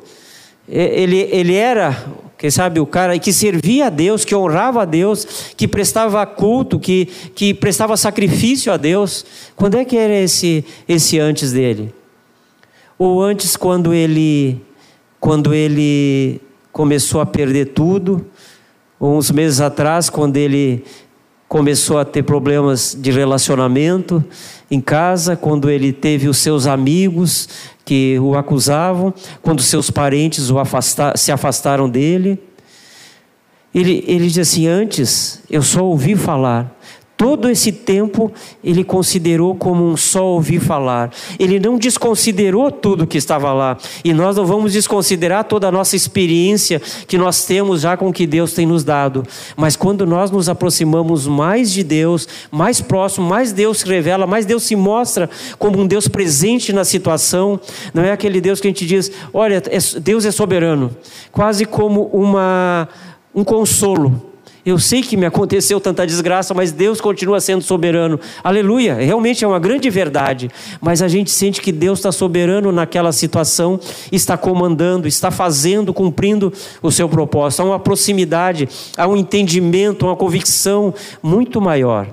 ele, 0.69 1.29
ele 1.31 1.55
era, 1.55 2.05
quem 2.39 2.51
sabe, 2.51 2.81
o 2.81 2.87
cara 2.87 3.19
que 3.19 3.33
servia 3.33 3.87
a 3.87 3.91
Deus, 3.91 4.25
que 4.25 4.35
honrava 4.35 4.83
a 4.83 4.85
Deus, 4.85 5.53
que 5.57 5.69
prestava 5.69 6.25
culto, 6.25 6.81
que, 6.81 7.07
que 7.35 7.53
prestava 7.53 7.97
sacrifício 7.97 8.73
a 8.73 8.77
Deus. 8.77 9.27
Quando 9.55 9.77
é 9.77 9.85
que 9.85 9.97
era 9.97 10.15
esse, 10.15 10.65
esse 10.89 11.19
antes 11.19 11.53
dele? 11.53 11.95
Ou 12.99 13.23
antes, 13.23 13.57
quando 13.57 13.93
ele, 13.93 14.61
quando 15.21 15.53
ele 15.53 16.41
começou 16.73 17.21
a 17.21 17.27
perder 17.27 17.67
tudo, 17.67 18.25
ou 18.99 19.19
uns 19.19 19.31
meses 19.31 19.61
atrás, 19.61 20.09
quando 20.09 20.37
ele 20.39 20.83
começou 21.55 22.01
a 22.01 22.05
ter 22.05 22.25
problemas 22.25 22.99
de 23.01 23.13
relacionamento 23.13 24.25
em 24.69 24.81
casa, 24.81 25.37
quando 25.37 25.71
ele 25.71 25.93
teve 25.93 26.27
os 26.27 26.39
seus 26.39 26.67
amigos 26.67 27.49
que 27.85 28.19
o 28.19 28.35
acusavam, 28.35 29.15
quando 29.41 29.63
seus 29.63 29.89
parentes 29.89 30.51
o 30.51 30.59
afasta 30.59 31.17
se 31.17 31.31
afastaram 31.31 31.89
dele. 31.89 32.41
Ele, 33.73 34.03
ele 34.09 34.27
diz 34.27 34.39
assim: 34.39 34.67
Antes 34.67 35.45
eu 35.49 35.63
só 35.63 35.85
ouvi 35.85 36.17
falar, 36.17 36.74
Todo 37.17 37.49
esse 37.49 37.71
tempo 37.71 38.33
ele 38.63 38.83
considerou 38.83 39.55
como 39.55 39.89
um 39.89 39.97
só 39.97 40.27
ouvir 40.27 40.59
falar. 40.59 41.13
Ele 41.39 41.61
não 41.61 41.79
desconsiderou 41.79 42.73
tudo 42.73 43.07
que 43.07 43.17
estava 43.17 43.53
lá. 43.53 43.79
E 44.05 44.13
nós 44.13 44.37
não 44.37 44.45
vamos 44.45 44.73
desconsiderar 44.73 45.45
toda 45.45 45.69
a 45.69 45.73
nossa 45.73 45.95
experiência 45.95 46.83
que 47.07 47.17
nós 47.17 47.45
temos 47.45 47.83
já 47.83 47.97
com 47.97 48.09
o 48.09 48.13
que 48.13 48.27
Deus 48.27 48.53
tem 48.53 48.67
nos 48.67 48.83
dado. 48.83 49.23
Mas 49.57 49.77
quando 49.77 50.05
nós 50.05 50.33
nos 50.33 50.49
aproximamos 50.49 51.25
mais 51.29 51.73
de 51.73 51.85
Deus, 51.85 52.27
mais 52.51 52.81
próximo, 52.81 53.29
mais 53.29 53.53
Deus 53.53 53.79
se 53.79 53.87
revela, 53.87 54.27
mais 54.27 54.45
Deus 54.45 54.65
se 54.65 54.75
mostra 54.75 55.31
como 55.57 55.81
um 55.81 55.87
Deus 55.87 56.09
presente 56.09 56.73
na 56.73 56.85
situação. 56.85 57.61
Não 57.93 58.03
é 58.03 58.11
aquele 58.11 58.41
Deus 58.41 58.61
que 58.61 58.67
a 58.67 58.71
gente 58.71 58.87
diz, 58.87 59.13
olha, 59.33 59.63
é 59.71 60.01
Deus 60.01 60.25
é 60.25 60.33
soberano. 60.33 60.91
Quase 61.31 61.65
como 61.65 62.07
uma, 62.13 62.89
um 63.33 63.45
consolo 63.45 64.34
eu 64.65 64.79
sei 64.79 65.03
que 65.03 65.17
me 65.17 65.27
aconteceu 65.27 65.79
tanta 65.79 66.07
desgraça, 66.07 66.55
mas 66.55 66.73
Deus 66.73 67.01
continua 67.01 67.39
sendo 67.39 67.63
soberano. 67.63 68.19
Aleluia, 68.43 68.95
realmente 68.95 69.45
é 69.45 69.49
uma 69.49 69.59
grande 69.59 69.91
verdade. 69.91 70.51
Mas 70.81 71.03
a 71.03 71.09
gente 71.09 71.31
sente 71.31 71.61
que 71.61 71.71
Deus 71.71 71.99
está 71.99 72.11
soberano 72.11 72.73
naquela 72.73 73.13
situação, 73.13 73.79
está 74.11 74.39
comandando, 74.39 75.07
está 75.07 75.31
fazendo, 75.31 75.93
cumprindo 75.93 76.53
o 76.83 76.91
seu 76.91 77.09
propósito. 77.09 77.61
Há 77.61 77.65
uma 77.67 77.79
proximidade, 77.79 78.69
há 78.97 79.07
um 79.07 79.17
entendimento, 79.17 80.07
uma 80.07 80.17
convicção 80.17 80.95
muito 81.23 81.61
maior. 81.61 82.09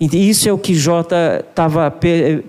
E 0.00 0.28
isso 0.28 0.48
é 0.48 0.52
o 0.52 0.58
que 0.58 0.74
Jota 0.74 1.44
estava 1.48 1.88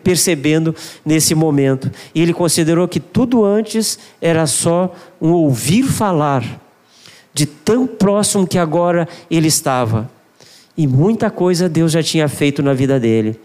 percebendo 0.04 0.75
nesse 1.06 1.36
momento. 1.36 1.92
E 2.13 2.22
ele 2.22 2.34
considerou 2.34 2.88
que 2.88 3.00
tudo 3.00 3.46
antes 3.46 4.00
era 4.20 4.48
só 4.48 4.92
um 5.22 5.32
ouvir 5.32 5.84
falar 5.84 6.62
de 7.34 7.46
tão 7.46 7.88
próximo 7.88 8.48
que 8.48 8.58
agora 8.58 9.08
ele 9.30 9.48
estava. 9.48 10.10
E 10.75 10.88
muita 10.88 11.30
coisa 11.30 11.70
Deus 11.70 11.92
já 11.92 12.02
tinha 12.02 12.28
feito 12.28 12.63
na 12.63 12.74
vida 12.74 13.00
dele. 13.00 13.40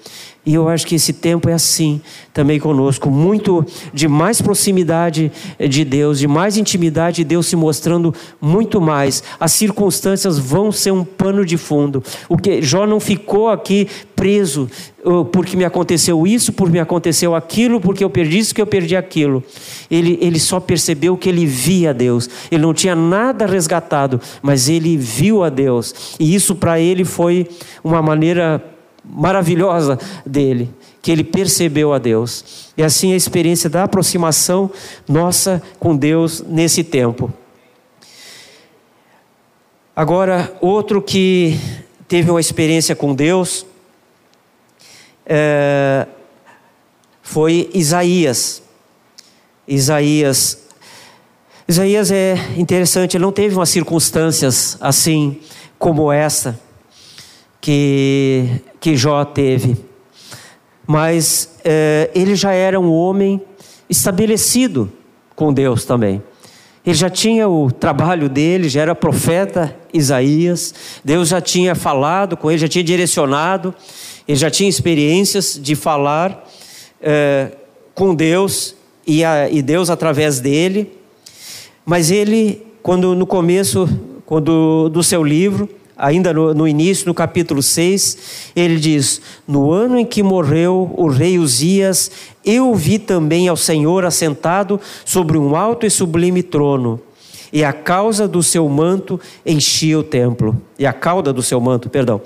E 0.49 0.55
eu 0.55 0.67
acho 0.67 0.87
que 0.87 0.95
esse 0.95 1.13
tempo 1.13 1.51
é 1.51 1.53
assim 1.53 2.01
também 2.33 2.59
conosco, 2.59 3.11
muito 3.11 3.63
de 3.93 4.09
mais 4.09 4.41
proximidade 4.41 5.31
de 5.69 5.85
Deus, 5.85 6.19
de 6.19 6.27
mais 6.27 6.57
intimidade 6.57 7.17
de 7.17 7.25
Deus 7.25 7.49
se 7.49 7.55
mostrando 7.55 8.15
muito 8.41 8.81
mais. 8.81 9.23
As 9.39 9.53
circunstâncias 9.53 10.39
vão 10.39 10.73
ser 10.73 10.91
um 10.91 11.05
pano 11.05 11.45
de 11.45 11.59
fundo. 11.59 12.03
O 12.31 12.39
que 12.39 12.63
Jó 12.63 12.87
não 12.87 12.99
ficou 12.99 13.51
aqui 13.51 13.89
preso 14.17 14.71
porque 15.33 15.55
me 15.55 15.67
aconteceu 15.67 16.27
isso, 16.27 16.51
porque 16.51 16.73
me 16.73 16.81
aconteceu 16.81 17.35
aquilo, 17.35 17.79
porque 17.79 18.03
eu 18.03 18.09
perdi 18.09 18.39
isso, 18.39 18.55
que 18.55 18.63
eu 18.63 18.67
perdi 18.67 18.97
aquilo. 18.97 19.45
Ele, 19.91 20.19
ele 20.19 20.41
só 20.41 20.59
percebeu 20.59 21.15
que 21.15 21.29
ele 21.29 21.45
via 21.45 21.93
Deus. 21.93 22.29
Ele 22.51 22.63
não 22.63 22.73
tinha 22.73 22.97
nada 22.97 23.45
resgatado, 23.45 24.19
mas 24.41 24.67
ele 24.67 24.97
viu 24.97 25.45
a 25.45 25.51
Deus. 25.51 26.17
E 26.19 26.35
isso 26.35 26.55
para 26.55 26.81
ele 26.81 27.05
foi 27.05 27.47
uma 27.85 28.01
maneira 28.01 28.65
maravilhosa 29.09 29.99
dele, 30.25 30.71
que 31.01 31.11
ele 31.11 31.25
percebeu 31.25 31.93
a 31.93 31.99
Deus. 31.99 32.73
E 32.77 32.83
assim 32.83 33.13
a 33.13 33.17
experiência 33.17 33.71
da 33.71 33.85
aproximação 33.85 34.71
nossa 35.09 35.63
com 35.79 35.97
Deus 35.97 36.43
nesse 36.43 36.85
tempo. 36.85 37.33
Agora, 39.97 40.57
outro 40.61 41.03
que 41.03 41.59
teve 42.07 42.31
uma 42.31 42.41
experiência 42.41 42.95
com 42.95 43.15
Deus 43.15 43.67
é, 45.27 46.07
foi 47.23 47.69
Isaías. 47.75 48.63
Isaías. 49.67 50.59
Isaías 51.67 52.11
é 52.11 52.37
interessante, 52.57 53.17
ele 53.17 53.25
não 53.25 53.33
teve 53.33 53.55
umas 53.55 53.69
circunstâncias 53.69 54.79
assim 54.81 55.41
como 55.79 56.11
essa 56.11 56.59
que, 57.61 58.49
que 58.81 58.97
Jó 58.97 59.25
teve. 59.25 59.77
Mas 60.87 61.57
é, 61.65 62.11
ele 62.15 62.35
já 62.35 62.53
era 62.53 62.79
um 62.81 62.91
homem 62.91 63.41
estabelecido 63.89 64.91
com 65.35 65.53
Deus 65.53 65.85
também. 65.85 66.23
Ele 66.85 66.95
já 66.95 67.11
tinha 67.11 67.49
o 67.49 67.71
trabalho 67.71 68.29
dele, 68.29 68.69
já 68.69 68.81
era 68.81 68.95
profeta 68.95 69.77
Isaías, 69.93 70.75
Deus 71.05 71.29
já 71.29 71.41
tinha 71.41 71.75
falado 71.75 72.37
com 72.37 72.51
ele, 72.51 72.59
já 72.59 72.69
tinha 72.69 72.85
direcionado, 72.85 73.75
ele 74.27 74.39
já 74.39 74.51
tinha 74.51 74.69
experiências 74.69 75.59
de 75.61 75.75
falar 75.75 76.49
é, 77.01 77.53
com 77.95 78.15
Deus 78.15 78.75
e, 79.07 79.23
a, 79.25 79.51
e 79.51 79.61
Deus 79.61 79.91
através 79.91 80.41
dele. 80.41 80.93
Mas 81.85 82.11
ele, 82.11 82.67
quando 82.83 83.15
no 83.15 83.27
começo 83.27 83.89
quando, 84.25 84.89
do 84.89 85.03
seu 85.03 85.23
livro, 85.23 85.69
ainda 85.99 86.33
no, 86.33 86.55
no, 86.55 86.69
início, 86.69 87.07
no 87.07 87.13
capítulo 87.13 87.61
6, 87.61 88.53
ele 88.55 88.77
diz: 88.77 89.21
No 89.47 89.73
ano 89.73 89.99
em 89.99 90.07
que 90.07 90.23
morreu 90.23 90.95
o 90.97 91.09
rei 91.09 91.39
Uzias, 91.39 92.11
eu 92.45 92.73
vi 92.75 92.99
também 92.99 93.49
ao 93.49 93.57
Senhor 93.57 94.05
assentado 94.05 94.81
sobre 95.05 95.37
um 95.37 95.57
alto 95.57 95.85
e 95.85 95.91
sublime 95.91 96.43
trono, 96.43 97.01
e 97.53 97.65
a 97.65 97.73
causa 97.73 98.29
do 98.29 98.43
seu 98.43 98.69
manto 98.69 99.21
enchia 99.45 99.99
o 99.99 100.03
templo. 100.03 100.61
E 100.79 100.87
a 100.87 100.93
cauda 100.93 101.33
do 101.33 101.43
seu 101.43 101.61
manto, 101.61 101.91
perdão. 101.91 102.21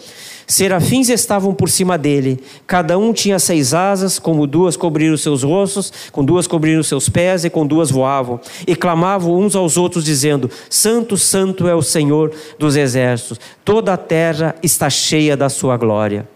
Serafins 0.52 1.08
estavam 1.08 1.54
por 1.54 1.70
cima 1.70 1.96
dele, 1.96 2.38
cada 2.66 2.98
um 2.98 3.10
tinha 3.14 3.38
seis 3.38 3.72
asas, 3.72 4.18
como 4.18 4.46
duas 4.46 4.76
cobriram 4.76 5.16
seus 5.16 5.42
rostos, 5.42 5.90
com 6.12 6.22
duas 6.22 6.46
cobriram 6.46 6.82
seus 6.82 7.08
pés 7.08 7.46
e 7.46 7.48
com 7.48 7.66
duas 7.66 7.90
voavam, 7.90 8.38
e 8.66 8.76
clamavam 8.76 9.34
uns 9.34 9.56
aos 9.56 9.78
outros, 9.78 10.04
dizendo: 10.04 10.50
Santo, 10.68 11.16
Santo 11.16 11.66
é 11.66 11.74
o 11.74 11.80
Senhor 11.80 12.34
dos 12.58 12.76
exércitos, 12.76 13.40
toda 13.64 13.94
a 13.94 13.96
terra 13.96 14.54
está 14.62 14.90
cheia 14.90 15.34
da 15.38 15.48
sua 15.48 15.78
glória. 15.78 16.28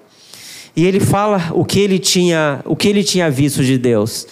E 0.74 0.86
ele 0.86 0.98
fala 0.98 1.50
o 1.52 1.62
que 1.62 1.78
ele 1.78 1.98
tinha, 1.98 2.62
o 2.64 2.74
que 2.74 2.88
ele 2.88 3.04
tinha 3.04 3.30
visto 3.30 3.62
de 3.62 3.76
Deus. 3.76 4.26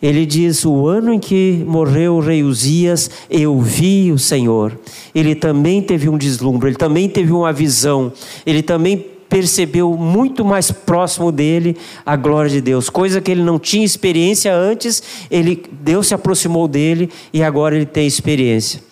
Ele 0.00 0.24
diz: 0.24 0.64
O 0.64 0.86
ano 0.86 1.12
em 1.12 1.18
que 1.18 1.62
morreu 1.66 2.14
o 2.14 2.20
rei 2.20 2.42
Uzias, 2.42 3.10
eu 3.28 3.60
vi 3.60 4.10
o 4.10 4.18
Senhor. 4.18 4.78
Ele 5.14 5.34
também 5.34 5.82
teve 5.82 6.08
um 6.08 6.16
deslumbre, 6.16 6.70
ele 6.70 6.78
também 6.78 7.10
teve 7.10 7.30
uma 7.30 7.52
visão, 7.52 8.10
ele 8.46 8.62
também 8.62 9.17
percebeu 9.28 9.96
muito 9.96 10.44
mais 10.44 10.70
próximo 10.70 11.30
dele 11.30 11.76
a 12.04 12.16
glória 12.16 12.50
de 12.50 12.60
Deus, 12.60 12.88
coisa 12.88 13.20
que 13.20 13.30
ele 13.30 13.42
não 13.42 13.58
tinha 13.58 13.84
experiência 13.84 14.54
antes, 14.54 15.02
ele, 15.30 15.62
Deus 15.70 16.08
se 16.08 16.14
aproximou 16.14 16.66
dele 16.66 17.10
e 17.32 17.42
agora 17.42 17.76
ele 17.76 17.86
tem 17.86 18.06
experiência. 18.06 18.82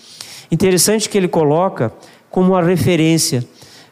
Interessante 0.50 1.08
que 1.08 1.16
ele 1.16 1.28
coloca 1.28 1.92
como 2.30 2.52
uma 2.52 2.62
referência 2.62 3.46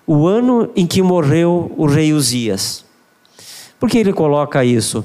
o 0.07 0.27
ano 0.27 0.71
em 0.77 0.87
que 0.87 1.03
morreu 1.03 1.73
o 1.77 1.87
rei 1.87 2.13
Uzias. 2.13 2.85
Por 3.81 3.89
que 3.89 3.99
ele 3.99 4.13
coloca 4.13 4.65
isso? 4.65 5.05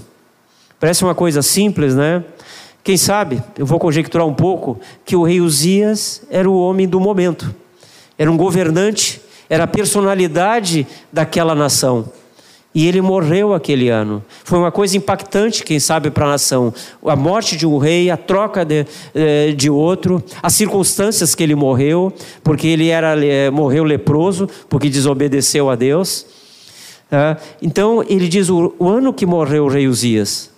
Parece 0.80 1.04
uma 1.04 1.16
coisa 1.16 1.42
simples, 1.42 1.96
né? 1.96 2.24
Quem 2.84 2.98
sabe, 2.98 3.42
eu 3.58 3.66
vou 3.66 3.80
conjecturar 3.80 4.26
um 4.26 4.34
pouco, 4.34 4.80
que 5.06 5.16
o 5.16 5.24
rei 5.24 5.42
Uzias 5.42 6.22
era 6.30 6.50
o 6.50 6.58
homem 6.58 6.88
do 6.88 7.00
momento, 7.00 7.54
era 8.18 8.32
um 8.32 8.38
governante 8.38 9.22
era 9.50 9.64
a 9.64 9.68
personalidade 9.68 10.86
daquela 11.12 11.56
nação. 11.56 12.12
E 12.74 12.88
ele 12.88 13.02
morreu 13.02 13.54
aquele 13.54 13.90
ano. 13.90 14.24
Foi 14.44 14.60
uma 14.60 14.72
coisa 14.72 14.96
impactante, 14.96 15.64
quem 15.64 15.80
sabe, 15.80 16.12
para 16.12 16.26
a 16.26 16.30
nação. 16.30 16.72
A 17.04 17.16
morte 17.16 17.58
de 17.58 17.66
um 17.66 17.80
rei, 17.80 18.12
a 18.12 18.18
troca 18.18 18.64
de, 18.64 18.86
eh, 19.16 19.54
de 19.54 19.72
outro, 19.72 20.24
as 20.42 20.54
circunstâncias 20.54 21.34
que 21.34 21.42
ele 21.42 21.56
morreu, 21.56 22.14
porque 22.44 22.68
ele 22.68 22.90
era, 22.90 23.18
eh, 23.26 23.50
morreu 23.50 23.84
leproso, 23.84 24.48
porque 24.70 24.88
desobedeceu 24.88 25.68
a 25.68 25.76
Deus. 25.76 26.28
Tá? 27.10 27.38
Então, 27.60 28.04
ele 28.08 28.28
diz 28.28 28.50
o, 28.50 28.76
o 28.78 28.88
ano 28.88 29.12
que 29.12 29.26
morreu 29.26 29.66
o 29.66 29.68
rei 29.68 29.88
Uzias. 29.88 30.52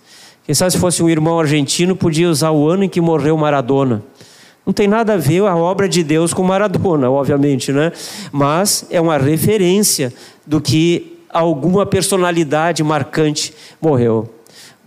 Quem 0.44 0.54
sabe 0.54 0.72
se 0.72 0.78
fosse 0.78 1.02
um 1.02 1.08
irmão 1.08 1.40
argentino, 1.40 1.96
podia 1.96 2.28
usar 2.28 2.50
o 2.50 2.68
ano 2.68 2.84
em 2.84 2.88
que 2.90 3.00
morreu 3.00 3.38
Maradona. 3.38 4.02
Não 4.64 4.72
tem 4.72 4.86
nada 4.86 5.14
a 5.14 5.16
ver 5.16 5.44
a 5.44 5.56
obra 5.56 5.88
de 5.88 6.04
Deus 6.04 6.32
com 6.32 6.42
Maradona, 6.44 7.10
obviamente, 7.10 7.72
né? 7.72 7.92
Mas 8.30 8.86
é 8.90 9.00
uma 9.00 9.18
referência 9.18 10.12
do 10.46 10.60
que 10.60 11.18
alguma 11.28 11.84
personalidade 11.84 12.82
marcante 12.84 13.52
morreu. 13.80 14.32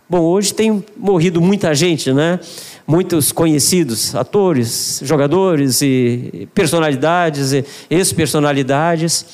Bom, 0.07 0.21
hoje 0.21 0.53
tem 0.53 0.85
morrido 0.95 1.41
muita 1.41 1.73
gente, 1.73 2.13
né? 2.13 2.39
Muitos 2.87 3.31
conhecidos, 3.31 4.15
atores, 4.15 5.01
jogadores 5.03 5.81
e 5.81 6.47
personalidades, 6.53 7.51
ex-personalidades. 7.89 9.25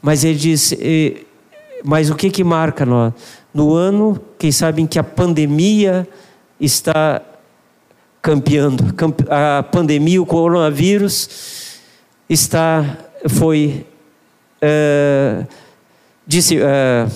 Mas 0.00 0.24
ele 0.24 0.38
diz, 0.38 0.72
mas 1.84 2.08
o 2.08 2.14
que 2.14 2.30
que 2.30 2.44
marca 2.44 2.86
nós? 2.86 3.12
No 3.52 3.74
ano, 3.74 4.18
quem 4.38 4.50
sabe, 4.50 4.80
em 4.80 4.86
que 4.86 4.98
a 4.98 5.04
pandemia 5.04 6.08
está 6.60 7.20
campeando, 8.24 8.82
a 9.28 9.62
pandemia, 9.62 10.22
o 10.22 10.24
coronavírus 10.24 11.76
está, 12.26 12.96
foi 13.28 13.84
é, 14.62 15.44
disse, 16.26 16.58
é, 16.58 17.06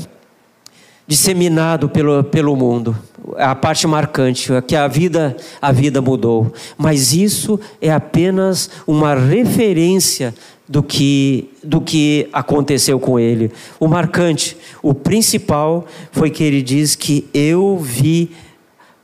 disseminado 1.06 1.88
pelo, 1.88 2.22
pelo 2.24 2.54
mundo. 2.54 2.94
A 3.38 3.54
parte 3.54 3.86
marcante 3.86 4.52
é 4.52 4.60
que 4.60 4.76
a 4.76 4.86
vida, 4.86 5.34
a 5.62 5.72
vida 5.72 6.02
mudou. 6.02 6.52
Mas 6.76 7.14
isso 7.14 7.58
é 7.80 7.90
apenas 7.90 8.68
uma 8.86 9.14
referência 9.14 10.34
do 10.68 10.82
que, 10.82 11.48
do 11.64 11.80
que 11.80 12.28
aconteceu 12.34 13.00
com 13.00 13.18
ele. 13.18 13.50
O 13.80 13.88
marcante, 13.88 14.58
o 14.82 14.92
principal, 14.92 15.86
foi 16.12 16.28
que 16.28 16.44
ele 16.44 16.60
diz 16.60 16.94
que 16.94 17.26
eu 17.32 17.78
vi 17.78 18.30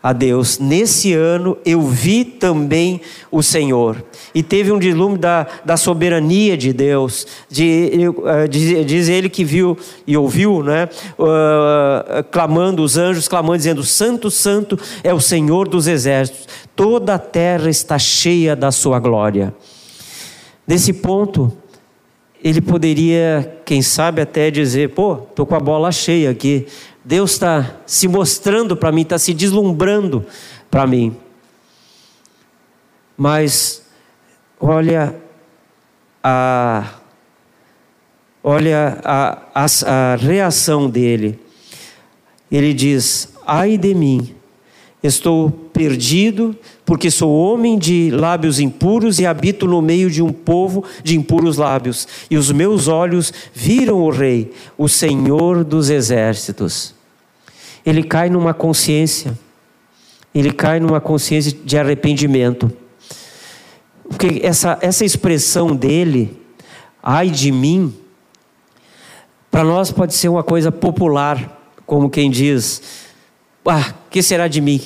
a 0.04 0.12
Deus. 0.12 0.58
Nesse 0.58 1.14
ano 1.14 1.56
eu 1.64 1.80
vi 1.80 2.26
também 2.26 3.00
o 3.30 3.42
Senhor. 3.42 4.04
E 4.34 4.42
teve 4.42 4.70
um 4.70 4.78
deslumbre 4.78 5.18
da, 5.18 5.46
da 5.64 5.78
soberania 5.78 6.58
de 6.58 6.74
Deus. 6.74 7.26
De, 7.48 7.90
uh, 8.10 8.46
diz, 8.46 8.84
diz, 8.84 9.08
ele 9.08 9.30
que 9.30 9.42
viu 9.42 9.78
e 10.06 10.14
ouviu, 10.14 10.62
né? 10.62 10.90
Uh, 11.18 12.22
clamando, 12.30 12.82
os 12.82 12.98
anjos 12.98 13.26
clamando, 13.26 13.56
dizendo: 13.56 13.82
Santo, 13.82 14.30
Santo 14.30 14.78
é 15.02 15.14
o 15.14 15.20
Senhor 15.20 15.66
dos 15.68 15.86
exércitos. 15.86 16.48
Toda 16.76 17.14
a 17.14 17.18
terra 17.18 17.70
está 17.70 17.98
cheia 17.98 18.54
da 18.54 18.70
sua 18.70 18.98
glória. 18.98 19.54
Nesse 20.66 20.92
ponto, 20.92 21.50
ele 22.42 22.60
poderia, 22.60 23.58
quem 23.64 23.80
sabe, 23.80 24.20
até 24.20 24.50
dizer: 24.50 24.90
pô, 24.90 25.14
estou 25.30 25.46
com 25.46 25.54
a 25.54 25.60
bola 25.60 25.90
cheia 25.90 26.28
aqui. 26.28 26.66
Deus 27.04 27.32
está 27.32 27.80
se 27.86 28.08
mostrando 28.08 28.76
para 28.76 28.90
mim, 28.90 29.02
está 29.02 29.18
se 29.18 29.34
deslumbrando 29.34 30.24
para 30.70 30.86
mim. 30.86 31.14
Mas 33.16 33.82
olha 34.58 35.14
a 36.22 36.94
olha 38.42 38.98
a, 39.04 39.38
a, 39.54 40.12
a 40.12 40.16
reação 40.16 40.88
dele. 40.88 41.38
Ele 42.50 42.72
diz: 42.72 43.34
Ai 43.46 43.76
de 43.76 43.94
mim, 43.94 44.34
estou 45.02 45.50
perdido, 45.50 46.56
porque 46.84 47.10
sou 47.10 47.34
homem 47.34 47.78
de 47.78 48.10
lábios 48.10 48.58
impuros 48.58 49.18
e 49.18 49.26
habito 49.26 49.66
no 49.66 49.82
meio 49.82 50.10
de 50.10 50.22
um 50.22 50.32
povo 50.32 50.84
de 51.02 51.16
impuros 51.16 51.56
lábios, 51.56 52.06
e 52.30 52.36
os 52.36 52.50
meus 52.50 52.88
olhos 52.88 53.32
viram 53.52 54.02
o 54.02 54.10
Rei, 54.10 54.52
o 54.78 54.88
Senhor 54.88 55.64
dos 55.64 55.90
exércitos. 55.90 56.93
Ele 57.85 58.03
cai 58.03 58.31
numa 58.31 58.55
consciência, 58.55 59.38
ele 60.35 60.53
cai 60.53 60.81
numa 60.81 61.01
consciência 61.01 61.53
de 61.64 61.79
arrependimento. 61.79 62.70
Porque 64.09 64.40
essa, 64.42 64.79
essa 64.81 65.05
expressão 65.05 65.75
dele, 65.75 66.37
ai 67.03 67.31
de 67.31 67.51
mim, 67.51 67.94
para 69.51 69.64
nós 69.64 69.90
pode 69.90 70.14
ser 70.14 70.29
uma 70.29 70.42
coisa 70.42 70.73
popular, 70.73 71.61
como 71.87 72.11
quem 72.11 72.31
diz, 72.31 72.83
ah, 73.66 73.94
que 74.11 74.23
será 74.23 74.49
de 74.49 74.61
mim? 74.61 74.81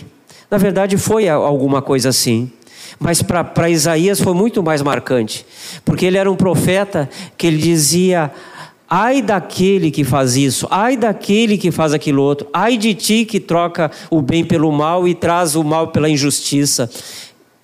Na 0.51 0.59
verdade, 0.59 0.97
foi 0.97 1.29
alguma 1.29 1.83
coisa 1.83 2.09
assim. 2.09 2.51
Mas 2.99 3.23
para 3.23 3.71
Isaías 3.71 4.21
foi 4.21 4.35
muito 4.35 4.63
mais 4.63 4.83
marcante, 4.83 5.47
porque 5.85 6.05
ele 6.05 6.17
era 6.17 6.31
um 6.31 6.37
profeta 6.37 7.09
que 7.37 7.47
ele 7.47 7.59
dizia: 7.59 8.31
ai 8.88 9.20
daquele 9.20 9.90
que 9.90 10.05
faz 10.05 10.37
isso, 10.37 10.66
ai 10.70 10.96
daquele 10.96 11.59
que 11.59 11.70
faz 11.70 11.92
aquilo 11.92 12.22
outro, 12.22 12.48
ai 12.53 12.77
de 12.77 12.94
ti 12.94 13.24
que 13.24 13.38
troca 13.38 13.90
o 14.11 14.22
bem 14.22 14.44
pelo 14.44 14.72
mal 14.72 15.07
e 15.07 15.14
traz 15.14 15.55
o 15.55 15.62
mal 15.62 15.88
pela 15.88 16.09
injustiça. 16.09 16.88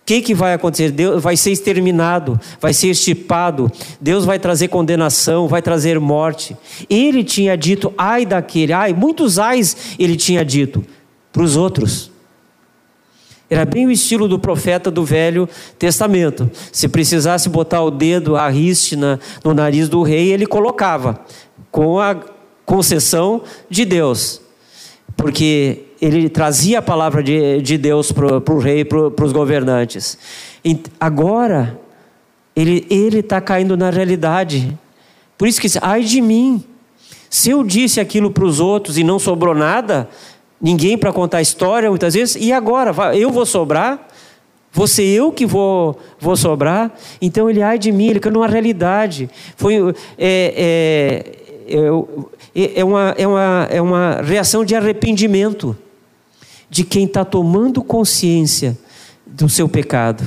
O 0.04 0.06
que, 0.06 0.20
que 0.20 0.34
vai 0.34 0.52
acontecer? 0.52 0.90
Deus 0.90 1.22
vai 1.22 1.34
ser 1.34 1.52
exterminado, 1.52 2.38
vai 2.60 2.74
ser 2.74 2.88
estipado, 2.88 3.72
Deus 3.98 4.26
vai 4.26 4.38
trazer 4.38 4.68
condenação, 4.68 5.48
vai 5.48 5.62
trazer 5.62 5.98
morte. 5.98 6.54
Ele 6.90 7.24
tinha 7.24 7.56
dito, 7.56 7.90
ai 7.96 8.26
daquele, 8.26 8.74
ai, 8.74 8.92
muitos 8.92 9.38
ais 9.38 9.96
ele 9.98 10.14
tinha 10.14 10.44
dito 10.44 10.84
para 11.32 11.42
os 11.42 11.56
outros. 11.56 12.13
Era 13.48 13.64
bem 13.64 13.86
o 13.86 13.90
estilo 13.90 14.26
do 14.26 14.38
profeta 14.38 14.90
do 14.90 15.04
Velho 15.04 15.48
Testamento. 15.78 16.50
Se 16.72 16.88
precisasse 16.88 17.48
botar 17.48 17.82
o 17.82 17.90
dedo, 17.90 18.36
a 18.36 18.48
riste 18.48 18.96
no 18.96 19.54
nariz 19.54 19.88
do 19.88 20.02
rei, 20.02 20.32
ele 20.32 20.46
colocava, 20.46 21.20
com 21.70 22.00
a 22.00 22.16
concessão 22.64 23.42
de 23.68 23.84
Deus. 23.84 24.40
Porque 25.16 25.84
ele 26.00 26.28
trazia 26.28 26.78
a 26.78 26.82
palavra 26.82 27.22
de, 27.22 27.60
de 27.60 27.78
Deus 27.78 28.10
para 28.10 28.54
o 28.54 28.58
rei, 28.58 28.84
para 28.84 29.24
os 29.24 29.32
governantes. 29.32 30.18
E 30.64 30.80
agora, 30.98 31.78
ele 32.56 33.18
está 33.18 33.40
caindo 33.40 33.76
na 33.76 33.90
realidade. 33.90 34.76
Por 35.36 35.46
isso 35.46 35.60
que, 35.60 35.68
ai 35.82 36.02
de 36.02 36.20
mim, 36.20 36.64
se 37.28 37.50
eu 37.50 37.64
disse 37.64 38.00
aquilo 38.00 38.30
para 38.30 38.44
os 38.44 38.60
outros 38.60 38.96
e 38.96 39.04
não 39.04 39.18
sobrou 39.18 39.54
nada, 39.54 40.08
ninguém 40.64 40.96
para 40.96 41.12
contar 41.12 41.38
a 41.38 41.42
história 41.42 41.90
muitas 41.90 42.14
vezes, 42.14 42.36
e 42.40 42.50
agora? 42.50 43.14
Eu 43.14 43.30
vou 43.30 43.44
sobrar? 43.44 44.08
Ser 44.88 45.04
eu 45.04 45.30
que 45.30 45.44
vou, 45.44 46.00
vou 46.18 46.34
sobrar? 46.36 46.90
Então 47.20 47.50
ele, 47.50 47.60
ai 47.62 47.78
de 47.78 47.92
mim, 47.92 48.06
ele 48.06 48.18
caiu 48.18 48.32
numa 48.32 48.48
realidade. 48.48 49.28
Foi, 49.56 49.94
é, 50.18 51.22
é, 51.68 51.86
é, 52.56 52.80
é, 52.80 52.84
uma, 52.84 53.14
é, 53.16 53.26
uma, 53.26 53.68
é 53.70 53.82
uma 53.82 54.22
reação 54.22 54.64
de 54.64 54.74
arrependimento 54.74 55.76
de 56.70 56.82
quem 56.82 57.04
está 57.04 57.26
tomando 57.26 57.84
consciência 57.84 58.76
do 59.26 59.50
seu 59.50 59.68
pecado, 59.68 60.24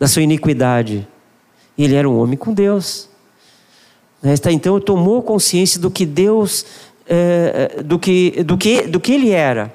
da 0.00 0.08
sua 0.08 0.22
iniquidade. 0.22 1.06
Ele 1.76 1.94
era 1.94 2.08
um 2.08 2.18
homem 2.18 2.38
com 2.38 2.54
Deus. 2.54 3.08
Né? 4.22 4.34
Então 4.50 4.80
tomou 4.80 5.22
consciência 5.22 5.78
do 5.78 5.90
que 5.90 6.06
Deus 6.06 6.64
é, 7.06 7.82
do, 7.82 7.98
que, 7.98 8.42
do, 8.44 8.56
que, 8.56 8.82
do 8.82 8.98
que 8.98 9.12
ele 9.12 9.30
era. 9.30 9.74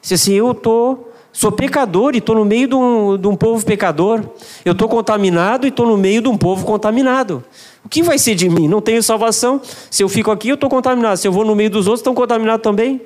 Se 0.00 0.14
assim, 0.14 0.32
eu 0.32 0.52
tô, 0.54 0.98
sou 1.32 1.52
pecador 1.52 2.14
e 2.14 2.18
estou 2.18 2.34
no 2.34 2.44
meio 2.44 2.68
de 2.68 2.74
um, 2.74 3.16
de 3.16 3.26
um 3.26 3.36
povo 3.36 3.64
pecador, 3.64 4.22
eu 4.64 4.72
estou 4.72 4.88
contaminado 4.88 5.66
e 5.66 5.68
estou 5.68 5.86
no 5.86 5.96
meio 5.96 6.20
de 6.20 6.28
um 6.28 6.36
povo 6.36 6.64
contaminado. 6.64 7.44
O 7.84 7.88
que 7.88 8.02
vai 8.02 8.18
ser 8.18 8.34
de 8.34 8.48
mim? 8.48 8.68
Não 8.68 8.80
tenho 8.80 9.02
salvação. 9.02 9.60
Se 9.90 10.02
eu 10.02 10.08
fico 10.08 10.30
aqui, 10.30 10.48
eu 10.48 10.54
estou 10.54 10.70
contaminado. 10.70 11.16
Se 11.16 11.26
eu 11.26 11.32
vou 11.32 11.44
no 11.44 11.54
meio 11.54 11.70
dos 11.70 11.86
outros, 11.86 12.00
estão 12.00 12.14
contaminados 12.14 12.62
também. 12.62 13.00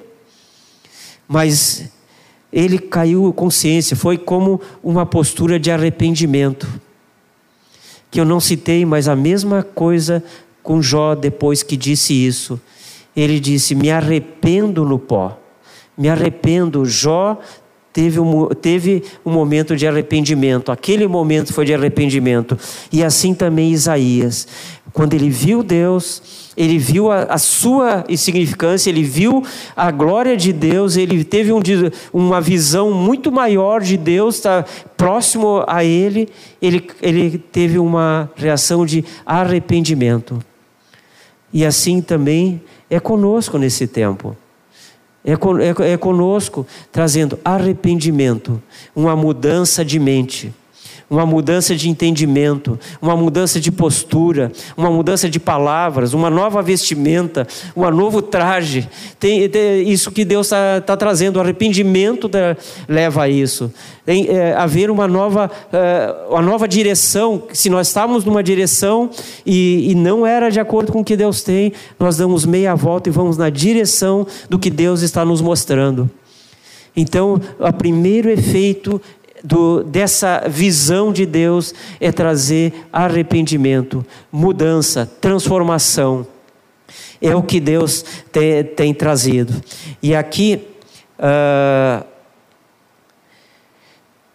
Mas 1.27 1.91
ele 2.53 2.79
caiu 2.79 3.33
consciência, 3.33 3.97
foi 3.97 4.17
como 4.17 4.61
uma 4.83 5.05
postura 5.05 5.59
de 5.59 5.71
arrependimento. 5.71 6.69
Que 8.11 8.21
eu 8.21 8.25
não 8.25 8.39
citei, 8.39 8.85
mas 8.85 9.09
a 9.09 9.17
mesma 9.17 9.63
coisa 9.63 10.23
com 10.63 10.81
Jó 10.81 11.15
depois 11.15 11.63
que 11.63 11.77
disse 11.77 12.13
isso 12.13 12.61
ele 13.17 13.41
disse: 13.41 13.75
Me 13.75 13.91
arrependo 13.91 14.85
no 14.85 14.99
pó. 14.99 15.39
Me 15.97 16.09
arrependo. 16.09 16.85
Jó 16.85 17.39
teve 17.97 18.21
um, 18.21 18.49
teve 18.49 19.03
um 19.25 19.33
momento 19.33 19.75
de 19.75 19.87
arrependimento. 19.87 20.71
Aquele 20.71 21.09
momento 21.09 21.55
foi 21.55 21.65
de 21.65 21.73
arrependimento. 21.73 22.59
E 22.93 23.03
assim 23.03 23.33
também 23.33 23.73
Isaías. 23.73 24.47
Quando 24.93 25.15
ele 25.15 25.31
viu 25.31 25.63
Deus, 25.63 26.53
ele 26.57 26.77
viu 26.77 27.11
a, 27.11 27.23
a 27.23 27.39
sua 27.39 28.05
insignificância, 28.07 28.91
ele 28.91 29.03
viu 29.03 29.43
a 29.75 29.91
glória 29.91 30.37
de 30.37 30.53
Deus, 30.53 30.97
ele 30.97 31.25
teve 31.25 31.53
um, 31.53 31.61
uma 32.13 32.41
visão 32.41 32.93
muito 32.93 33.33
maior 33.33 33.81
de 33.81 33.97
Deus, 33.97 34.37
está 34.37 34.65
próximo 34.95 35.65
a 35.67 35.83
ele, 35.83 36.29
ele, 36.61 36.87
ele 37.01 37.39
teve 37.39 37.79
uma 37.79 38.31
reação 38.37 38.85
de 38.85 39.05
arrependimento. 39.25 40.39
E 41.53 41.65
assim 41.65 42.03
também 42.03 42.61
é 42.89 43.01
conosco 43.01 43.59
nesse 43.59 43.87
tempo. 43.87 44.37
É, 45.25 45.33
é, 45.33 45.93
é 45.93 45.97
conosco 45.97 46.67
trazendo 46.93 47.39
arrependimento, 47.45 48.63
uma 48.95 49.17
mudança 49.17 49.85
de 49.85 49.99
mente 49.99 50.55
uma 51.09 51.25
mudança 51.25 51.75
de 51.77 51.89
entendimento, 51.89 52.79
uma 53.01 53.17
mudança 53.17 53.61
de 53.61 53.71
postura, 53.71 54.51
uma 54.77 54.91
mudança 54.91 55.29
de 55.29 55.39
palavras, 55.39 56.13
uma 56.13 56.29
nova 56.29 56.61
vestimenta, 56.63 57.47
um 57.77 57.89
novo 57.91 58.21
traje. 58.21 58.89
Tem, 59.19 59.49
tem 59.49 59.89
isso 59.89 60.11
que 60.11 60.25
Deus 60.25 60.49
está 60.49 60.81
tá 60.81 60.97
trazendo, 60.97 61.37
o 61.37 61.41
arrependimento 61.41 62.27
da, 62.27 62.57
leva 62.89 63.23
a 63.23 63.29
isso. 63.29 63.73
Tem 64.05 64.29
é, 64.29 64.55
haver 64.55 64.91
uma 64.91 65.07
nova, 65.07 65.51
é, 65.73 66.15
uma 66.29 66.43
nova 66.43 66.67
direção. 66.67 67.45
Se 67.53 67.71
nós 67.71 67.89
estávamos 67.89 68.25
numa 68.25 68.43
direção 68.43 69.11
e, 69.45 69.91
e 69.91 69.95
não 69.95 70.27
era 70.27 70.49
de 70.51 70.61
acordo 70.61 70.93
com 70.93 71.01
o 71.01 71.05
que 71.05 71.17
Deus 71.17 71.43
tem, 71.43 71.73
nós 71.99 72.17
damos 72.17 72.45
meia 72.45 72.75
volta 72.75 73.09
e 73.09 73.13
vamos 73.13 73.37
na 73.37 73.51
direção 73.51 74.27
do 74.49 74.59
que 74.59 74.71
Deus 74.71 75.03
está 75.03 75.25
nos 75.25 75.41
mostrando. 75.41 76.11
Então, 76.97 77.39
o 77.59 77.73
primeiro 77.75 78.31
efeito 78.31 79.01
do, 79.47 79.85
dessa 79.85 80.43
visão 80.49 81.13
de 81.13 81.25
Deus 81.25 81.73
é 82.01 82.11
trazer 82.11 82.87
arrependimento, 82.93 84.05
mudança, 84.33 85.07
transformação. 85.21 86.27
É 87.23 87.35
o 87.35 87.43
que 87.45 87.61
Deus 87.61 88.05
tem, 88.33 88.65
tem 88.65 88.93
trazido. 88.93 89.55
E 90.03 90.17
aqui, 90.17 90.67
uh, 91.21 92.05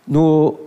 no, 0.08 0.58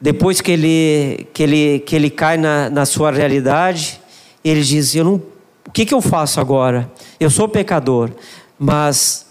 depois 0.00 0.40
que 0.40 0.52
ele, 0.52 1.26
que 1.34 1.42
ele, 1.42 1.80
que 1.80 1.96
ele 1.96 2.10
cai 2.10 2.36
na, 2.36 2.70
na 2.70 2.86
sua 2.86 3.10
realidade, 3.10 4.00
ele 4.44 4.62
diz: 4.62 4.94
eu 4.94 5.04
não, 5.04 5.14
O 5.66 5.72
que, 5.72 5.84
que 5.84 5.92
eu 5.92 6.00
faço 6.00 6.40
agora? 6.40 6.88
Eu 7.18 7.28
sou 7.28 7.48
pecador, 7.48 8.10
mas 8.56 9.26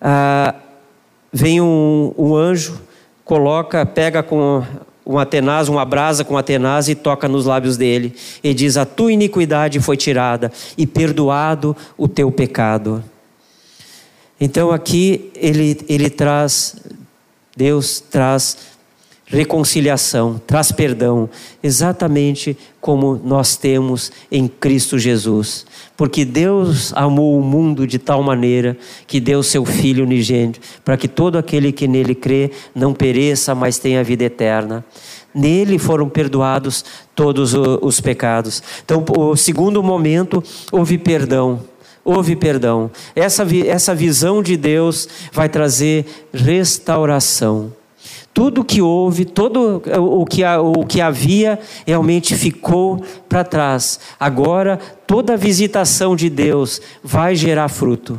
ah, 0.00 0.54
vem 1.32 1.60
um, 1.60 2.14
um, 2.16 2.36
anjo, 2.36 2.80
coloca, 3.30 3.86
pega 3.86 4.24
com 4.24 4.60
uma 5.06 5.24
tenaz, 5.24 5.68
uma 5.68 5.84
brasa 5.84 6.24
com 6.24 6.36
a 6.36 6.42
tenaz 6.42 6.88
e 6.88 6.96
toca 6.96 7.28
nos 7.28 7.46
lábios 7.46 7.76
dele. 7.76 8.12
E 8.42 8.52
diz: 8.52 8.76
A 8.76 8.84
tua 8.84 9.12
iniquidade 9.12 9.78
foi 9.78 9.96
tirada 9.96 10.50
e 10.76 10.84
perdoado 10.84 11.76
o 11.96 12.08
teu 12.08 12.32
pecado. 12.32 13.04
Então 14.40 14.72
aqui 14.72 15.30
ele, 15.36 15.78
ele 15.88 16.10
traz, 16.10 16.74
Deus 17.56 18.00
traz 18.00 18.56
reconciliação, 19.30 20.40
traz 20.44 20.72
perdão, 20.72 21.30
exatamente 21.62 22.56
como 22.80 23.20
nós 23.24 23.56
temos 23.56 24.10
em 24.30 24.48
Cristo 24.48 24.98
Jesus. 24.98 25.64
Porque 25.96 26.24
Deus 26.24 26.92
amou 26.94 27.38
o 27.38 27.42
mundo 27.42 27.86
de 27.86 27.98
tal 27.98 28.22
maneira 28.22 28.76
que 29.06 29.20
deu 29.20 29.42
seu 29.42 29.64
Filho 29.64 30.04
unigênito, 30.04 30.60
para 30.84 30.96
que 30.96 31.06
todo 31.06 31.38
aquele 31.38 31.70
que 31.70 31.86
nele 31.86 32.14
crê 32.14 32.50
não 32.74 32.92
pereça, 32.92 33.54
mas 33.54 33.78
tenha 33.78 34.02
vida 34.02 34.24
eterna. 34.24 34.84
Nele 35.32 35.78
foram 35.78 36.08
perdoados 36.08 36.84
todos 37.14 37.54
os 37.54 38.00
pecados. 38.00 38.60
Então, 38.84 39.04
o 39.16 39.36
segundo 39.36 39.80
momento, 39.80 40.42
houve 40.72 40.98
perdão. 40.98 41.60
Houve 42.04 42.34
perdão. 42.34 42.90
Essa, 43.14 43.46
essa 43.66 43.94
visão 43.94 44.42
de 44.42 44.56
Deus 44.56 45.08
vai 45.32 45.48
trazer 45.48 46.04
restauração. 46.32 47.72
Tudo 48.32 48.64
que 48.64 48.80
houve, 48.80 49.24
todo 49.24 49.82
o 49.98 50.24
que, 50.24 50.44
o 50.44 50.86
que 50.86 51.00
havia, 51.00 51.58
realmente 51.86 52.34
ficou 52.34 53.04
para 53.28 53.44
trás. 53.44 53.98
Agora, 54.18 54.78
toda 55.06 55.34
a 55.34 55.36
visitação 55.36 56.14
de 56.14 56.30
Deus 56.30 56.80
vai 57.02 57.34
gerar 57.34 57.68
fruto. 57.68 58.18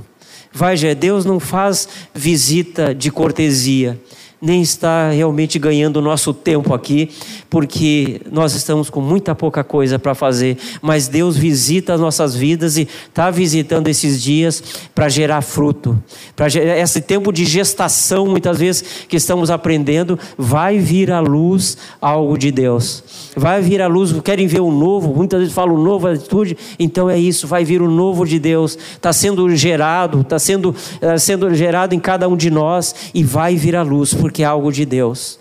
Vai, 0.54 0.76
Deus 0.96 1.24
não 1.24 1.40
faz 1.40 1.88
visita 2.14 2.94
de 2.94 3.10
cortesia 3.10 3.98
nem 4.42 4.62
está 4.62 5.12
realmente 5.12 5.60
ganhando 5.60 5.98
o 5.98 6.02
nosso 6.02 6.34
tempo 6.34 6.74
aqui, 6.74 7.10
porque 7.48 8.22
nós 8.32 8.56
estamos 8.56 8.90
com 8.90 9.00
muita 9.00 9.36
pouca 9.36 9.64
coisa 9.64 10.00
para 10.00 10.16
fazer, 10.16 10.58
mas 10.82 11.08
Deus 11.08 11.38
visita 11.38 11.94
as 11.94 12.02
nossas 12.02 12.36
vidas 12.36 12.76
e 12.76 12.88
está 13.08 13.30
visitando 13.30 13.88
esses 13.88 14.22
dias 14.22 14.64
para 14.96 15.08
gerar 15.10 15.42
fruto. 15.42 16.02
Para 16.36 16.48
esse 16.48 17.02
tempo 17.02 17.32
de 17.32 17.46
gestação, 17.46 18.26
muitas 18.26 18.58
vezes 18.58 18.84
que 19.08 19.18
estamos 19.18 19.52
aprendendo, 19.52 20.18
vai 20.38 20.80
vir 20.80 21.12
à 21.12 21.20
luz 21.20 21.78
algo 22.02 22.38
de 22.38 22.52
Deus. 22.52 23.04
Vai 23.36 23.62
vir 23.62 23.82
à 23.82 23.88
luz, 23.88 24.12
querem 24.22 24.48
ver 24.48 24.62
o 24.62 24.72
novo, 24.72 25.14
muitas 25.14 25.40
vezes 25.40 25.54
falam 25.54 25.78
novo 25.78 26.08
atitude, 26.08 26.58
então 26.80 27.10
é 27.10 27.20
isso, 27.20 27.48
vai 27.48 27.64
vir 27.64 27.82
o 27.82 27.90
novo 27.90 28.26
de 28.26 28.40
Deus. 28.40 28.78
Está 28.94 29.14
sendo 29.14 29.48
gerado, 29.56 30.22
está 30.22 30.40
sendo, 30.40 30.70
uh, 30.70 31.20
sendo 31.20 31.54
gerado 31.54 31.94
em 31.94 32.00
cada 32.00 32.28
um 32.28 32.36
de 32.36 32.50
nós 32.50 32.96
e 33.14 33.24
vai 33.24 33.56
vir 33.56 33.76
à 33.76 33.84
luz, 33.84 34.14
porque 34.14 34.31
porque 34.32 34.44
é 34.44 34.46
algo 34.46 34.72
de 34.72 34.86
Deus. 34.86 35.38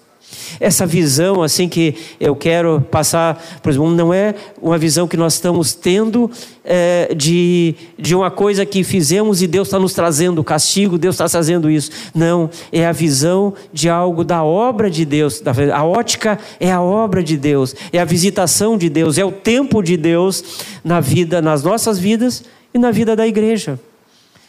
Essa 0.58 0.84
visão, 0.84 1.42
assim 1.42 1.68
que 1.68 1.94
eu 2.18 2.34
quero 2.34 2.80
passar, 2.90 3.40
por 3.62 3.70
exemplo, 3.70 3.90
não 3.90 4.12
é 4.12 4.34
uma 4.60 4.76
visão 4.76 5.06
que 5.06 5.16
nós 5.16 5.34
estamos 5.34 5.74
tendo 5.74 6.28
é, 6.64 7.14
de, 7.14 7.74
de 7.96 8.16
uma 8.16 8.32
coisa 8.32 8.66
que 8.66 8.82
fizemos 8.82 9.42
e 9.42 9.46
Deus 9.46 9.68
está 9.68 9.78
nos 9.78 9.92
trazendo 9.92 10.42
castigo, 10.42 10.98
Deus 10.98 11.14
está 11.14 11.28
trazendo 11.28 11.70
isso. 11.70 11.90
Não, 12.12 12.50
é 12.72 12.84
a 12.84 12.90
visão 12.90 13.54
de 13.72 13.88
algo 13.88 14.24
da 14.24 14.42
obra 14.42 14.90
de 14.90 15.04
Deus. 15.04 15.40
A 15.72 15.84
ótica 15.84 16.36
é 16.58 16.70
a 16.70 16.80
obra 16.82 17.22
de 17.22 17.36
Deus, 17.36 17.76
é 17.92 18.00
a 18.00 18.04
visitação 18.04 18.76
de 18.76 18.88
Deus, 18.88 19.18
é 19.18 19.24
o 19.24 19.32
tempo 19.32 19.82
de 19.82 19.96
Deus 19.96 20.42
na 20.82 20.98
vida, 21.00 21.40
nas 21.40 21.62
nossas 21.62 21.96
vidas 21.96 22.42
e 22.74 22.78
na 22.78 22.90
vida 22.90 23.14
da 23.14 23.26
igreja. 23.26 23.78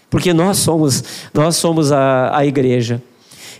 Porque 0.09 0.33
nós 0.33 0.57
somos, 0.57 1.03
nós 1.31 1.55
somos 1.55 1.91
a, 1.91 2.35
a 2.35 2.45
igreja. 2.45 3.01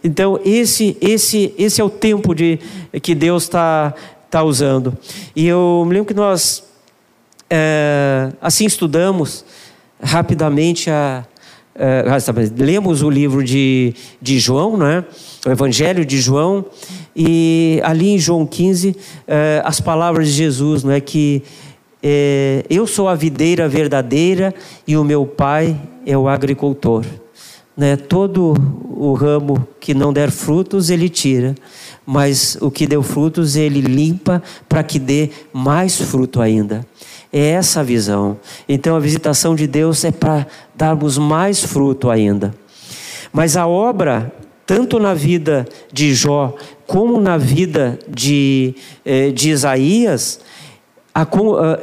Então, 0.04 0.40
esse, 0.44 0.98
esse, 1.00 1.54
esse 1.58 1.80
é 1.80 1.84
o 1.84 1.90
tempo 1.90 2.34
de, 2.34 2.60
que 3.02 3.14
Deus 3.14 3.44
está 3.44 3.94
tá 4.30 4.44
usando. 4.44 4.98
E 5.36 5.48
eu 5.48 5.84
me 5.86 5.94
lembro 5.94 6.08
que 6.08 6.14
nós, 6.14 6.64
é, 7.50 8.32
assim, 8.42 8.66
estudamos 8.66 9.46
rapidamente 10.02 10.90
a, 10.90 11.24
é, 11.76 12.04
lemos 12.58 13.02
o 13.02 13.10
livro 13.10 13.44
de, 13.44 13.94
de 14.22 14.40
João, 14.40 14.76
né? 14.78 15.04
o 15.46 15.50
Evangelho 15.50 16.06
de 16.06 16.20
João, 16.20 16.66
e 17.16 17.80
ali 17.84 18.10
em 18.10 18.20
João 18.20 18.46
15, 18.46 18.96
é, 19.28 19.62
as 19.66 19.80
palavras 19.80 20.28
de 20.28 20.34
Jesus, 20.34 20.84
não 20.84 20.92
é 20.92 21.00
que 21.00 21.44
é, 22.04 22.64
eu 22.70 22.88
sou 22.88 23.08
a 23.08 23.16
videira 23.16 23.68
verdadeira 23.70 24.54
e 24.88 24.98
o 24.98 25.04
meu 25.04 25.26
pai 25.26 25.80
é 26.06 26.18
o 26.18 26.28
agricultor. 26.28 27.06
Né? 27.82 27.96
Todo 27.96 28.54
o 28.96 29.16
ramo 29.16 29.68
que 29.80 29.96
não 29.96 30.14
der 30.14 30.30
frutos, 30.30 30.92
ele 30.92 31.10
tira, 31.10 31.56
mas 32.06 32.56
o 32.62 32.70
que 32.70 32.86
deu 32.86 33.02
frutos, 33.02 33.56
ele 33.56 33.82
limpa 33.82 34.40
para 34.70 34.84
que 34.84 35.00
dê 35.00 35.32
mais 35.52 36.00
fruto 36.00 36.40
ainda. 36.40 36.86
É 37.34 37.40
essa 37.40 37.80
a 37.80 37.84
visão. 37.84 38.38
Então 38.70 38.96
a 38.96 39.00
visitação 39.00 39.56
de 39.56 39.66
Deus 39.66 40.04
é 40.04 40.12
para 40.12 40.46
darmos 40.76 41.18
mais 41.18 41.64
fruto 41.64 42.12
ainda. 42.12 42.54
Mas 43.34 43.58
a 43.58 43.66
obra, 43.66 44.32
tanto 44.64 45.00
na 45.00 45.16
vida 45.16 45.68
de 45.92 46.14
Jó, 46.14 46.54
como 46.86 47.20
na 47.20 47.36
vida 47.36 47.98
de, 48.08 48.76
eh, 49.04 49.32
de 49.32 49.50
Isaías, 49.50 50.40
a, 51.14 51.28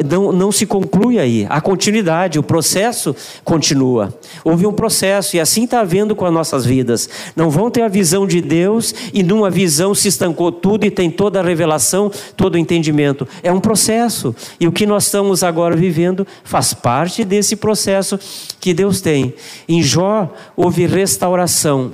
não, 0.09 0.33
não 0.33 0.51
se 0.51 0.65
conclui 0.65 1.19
aí, 1.19 1.47
a 1.51 1.61
continuidade, 1.61 2.39
o 2.39 2.43
processo 2.43 3.15
continua. 3.45 4.15
Houve 4.43 4.67
um 4.67 4.73
processo, 4.73 5.37
e 5.37 5.41
assim 5.41 5.65
está 5.65 5.81
havendo 5.81 6.17
com 6.17 6.25
as 6.25 6.33
nossas 6.33 6.65
vidas. 6.65 7.09
Não 7.37 7.51
vão 7.51 7.71
ter 7.71 7.83
a 7.83 7.89
visão 7.89 8.27
de 8.27 8.41
Deus, 8.41 8.95
e 9.13 9.23
numa 9.23 9.51
visão 9.51 9.95
se 9.95 10.09
estancou 10.09 10.51
tudo 10.51 10.87
e 10.87 10.91
tem 10.91 11.11
toda 11.11 11.41
a 11.41 11.43
revelação, 11.43 12.11
todo 12.37 12.55
o 12.55 12.59
entendimento. 12.59 13.29
É 13.43 13.53
um 13.53 13.61
processo, 13.61 14.35
e 14.59 14.67
o 14.67 14.73
que 14.73 14.87
nós 14.87 15.05
estamos 15.05 15.43
agora 15.43 15.77
vivendo 15.77 16.27
faz 16.43 16.73
parte 16.73 17.23
desse 17.25 17.55
processo 17.55 18.19
que 18.59 18.73
Deus 18.73 19.01
tem. 19.01 19.35
Em 19.69 19.83
Jó 19.83 20.33
houve 20.57 20.87
restauração, 20.87 21.93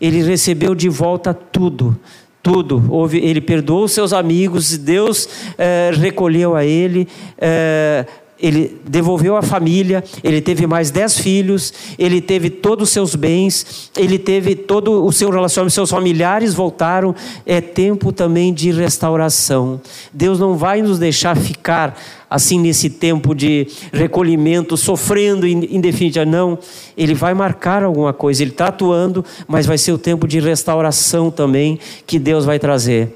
ele 0.00 0.20
recebeu 0.22 0.74
de 0.74 0.88
volta 0.88 1.32
tudo 1.32 1.96
tudo. 2.42 2.82
Houve, 2.88 3.18
ele 3.18 3.40
perdoou 3.40 3.86
seus 3.86 4.12
amigos, 4.12 4.76
Deus 4.76 5.28
é, 5.56 5.92
recolheu 5.94 6.56
a 6.56 6.64
ele, 6.64 7.06
é, 7.38 8.04
ele 8.42 8.80
devolveu 8.88 9.36
a 9.36 9.42
família, 9.42 10.02
ele 10.24 10.40
teve 10.40 10.66
mais 10.66 10.90
dez 10.90 11.16
filhos, 11.16 11.72
ele 11.96 12.20
teve 12.20 12.50
todos 12.50 12.88
os 12.88 12.92
seus 12.92 13.14
bens, 13.14 13.90
ele 13.96 14.18
teve 14.18 14.56
todo 14.56 15.04
o 15.04 15.12
seu 15.12 15.30
relacionamento, 15.30 15.72
seus 15.72 15.90
familiares 15.90 16.52
voltaram. 16.52 17.14
É 17.46 17.60
tempo 17.60 18.10
também 18.10 18.52
de 18.52 18.72
restauração. 18.72 19.80
Deus 20.12 20.40
não 20.40 20.56
vai 20.56 20.82
nos 20.82 20.98
deixar 20.98 21.36
ficar 21.36 21.96
assim 22.32 22.58
nesse 22.58 22.88
tempo 22.88 23.34
de 23.34 23.66
recolhimento, 23.92 24.76
sofrendo 24.76 25.46
em 25.46 25.80
definitiva. 25.80 26.24
Não, 26.24 26.58
ele 26.96 27.14
vai 27.14 27.34
marcar 27.34 27.82
alguma 27.82 28.12
coisa, 28.12 28.42
ele 28.42 28.50
está 28.50 28.68
atuando, 28.68 29.24
mas 29.46 29.66
vai 29.66 29.78
ser 29.78 29.92
o 29.92 29.98
tempo 29.98 30.26
de 30.26 30.40
restauração 30.40 31.30
também 31.30 31.78
que 32.06 32.18
Deus 32.18 32.44
vai 32.44 32.58
trazer. 32.58 33.14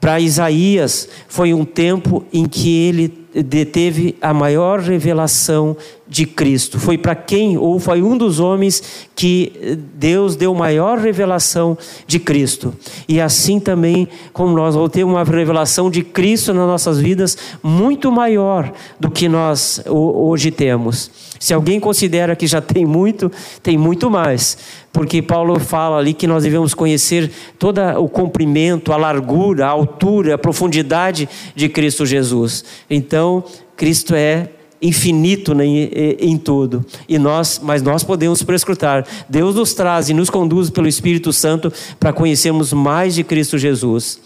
Para 0.00 0.18
Isaías, 0.18 1.08
foi 1.28 1.52
um 1.52 1.64
tempo 1.64 2.24
em 2.32 2.46
que 2.46 2.70
ele 2.70 3.20
deteve 3.34 4.16
a 4.20 4.32
maior 4.32 4.80
revelação 4.80 5.76
de 6.10 6.26
Cristo. 6.26 6.80
Foi 6.80 6.98
para 6.98 7.14
quem, 7.14 7.56
ou 7.56 7.78
foi 7.78 8.02
um 8.02 8.18
dos 8.18 8.40
homens 8.40 9.08
que 9.14 9.78
Deus 9.94 10.34
deu 10.34 10.52
maior 10.52 10.98
revelação 10.98 11.78
de 12.04 12.18
Cristo. 12.18 12.74
E 13.08 13.20
assim 13.20 13.60
também, 13.60 14.08
como 14.32 14.54
nós 14.54 14.74
vamos 14.74 14.90
ter 14.90 15.04
uma 15.04 15.22
revelação 15.22 15.88
de 15.88 16.02
Cristo 16.02 16.52
nas 16.52 16.66
nossas 16.66 16.98
vidas 16.98 17.38
muito 17.62 18.10
maior 18.10 18.72
do 18.98 19.08
que 19.08 19.28
nós 19.28 19.80
hoje 19.86 20.50
temos. 20.50 21.10
Se 21.38 21.54
alguém 21.54 21.78
considera 21.78 22.34
que 22.34 22.46
já 22.46 22.60
tem 22.60 22.84
muito, 22.84 23.30
tem 23.62 23.78
muito 23.78 24.10
mais. 24.10 24.58
Porque 24.92 25.22
Paulo 25.22 25.60
fala 25.60 25.98
ali 25.98 26.12
que 26.12 26.26
nós 26.26 26.42
devemos 26.42 26.74
conhecer 26.74 27.30
todo 27.56 27.80
o 27.98 28.08
comprimento, 28.08 28.92
a 28.92 28.96
largura, 28.96 29.66
a 29.66 29.70
altura, 29.70 30.34
a 30.34 30.38
profundidade 30.38 31.28
de 31.54 31.68
Cristo 31.68 32.04
Jesus. 32.04 32.64
Então, 32.90 33.44
Cristo 33.76 34.14
é 34.14 34.48
infinito 34.80 35.54
em, 35.60 36.36
tudo. 36.38 36.84
E 37.08 37.18
nós, 37.18 37.60
mas 37.62 37.82
nós 37.82 38.02
podemos 38.02 38.42
prescrutar. 38.42 39.06
Deus 39.28 39.54
nos 39.54 39.74
traz 39.74 40.08
e 40.08 40.14
nos 40.14 40.30
conduz 40.30 40.70
pelo 40.70 40.88
Espírito 40.88 41.32
Santo 41.32 41.72
para 41.98 42.12
conhecermos 42.12 42.72
mais 42.72 43.14
de 43.14 43.22
Cristo 43.22 43.58
Jesus. 43.58 44.18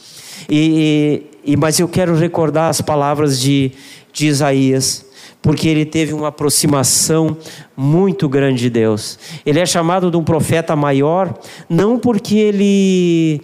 E, 0.49 1.23
e, 1.45 1.57
mas 1.57 1.79
eu 1.79 1.89
quero 1.89 2.15
recordar 2.15 2.69
as 2.69 2.81
palavras 2.81 3.41
de, 3.41 3.73
de 4.13 4.27
Isaías, 4.27 5.05
porque 5.43 5.69
ele 5.69 5.85
teve 5.85 6.13
uma 6.13 6.29
aproximação 6.29 7.37
muito 7.77 8.29
grande 8.29 8.61
de 8.61 8.71
Deus. 8.71 9.19
Ele 9.45 9.59
é 9.59 9.67
chamado 9.67 10.11
de 10.11 10.17
um 10.17 10.25
profeta 10.25 10.77
maior, 10.77 11.35
não 11.69 11.99
porque 11.99 12.37
ele 12.37 13.43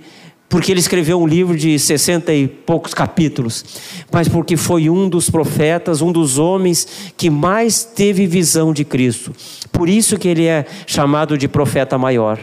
porque 0.51 0.73
ele 0.73 0.81
escreveu 0.81 1.23
um 1.23 1.27
livro 1.29 1.57
de 1.57 1.79
sessenta 1.79 2.35
e 2.35 2.49
poucos 2.49 2.93
capítulos, 2.93 3.65
mas 4.11 4.29
porque 4.29 4.57
foi 4.57 4.91
um 4.91 5.09
dos 5.09 5.31
profetas, 5.31 6.03
um 6.03 6.11
dos 6.11 6.39
homens 6.39 7.13
que 7.17 7.31
mais 7.31 7.85
teve 7.85 8.27
visão 8.27 8.73
de 8.73 8.85
Cristo. 8.85 9.33
Por 9.71 9.89
isso 9.89 10.19
que 10.19 10.27
ele 10.27 10.47
é 10.47 10.67
chamado 10.89 11.39
de 11.39 11.47
profeta 11.47 11.97
maior, 11.97 12.41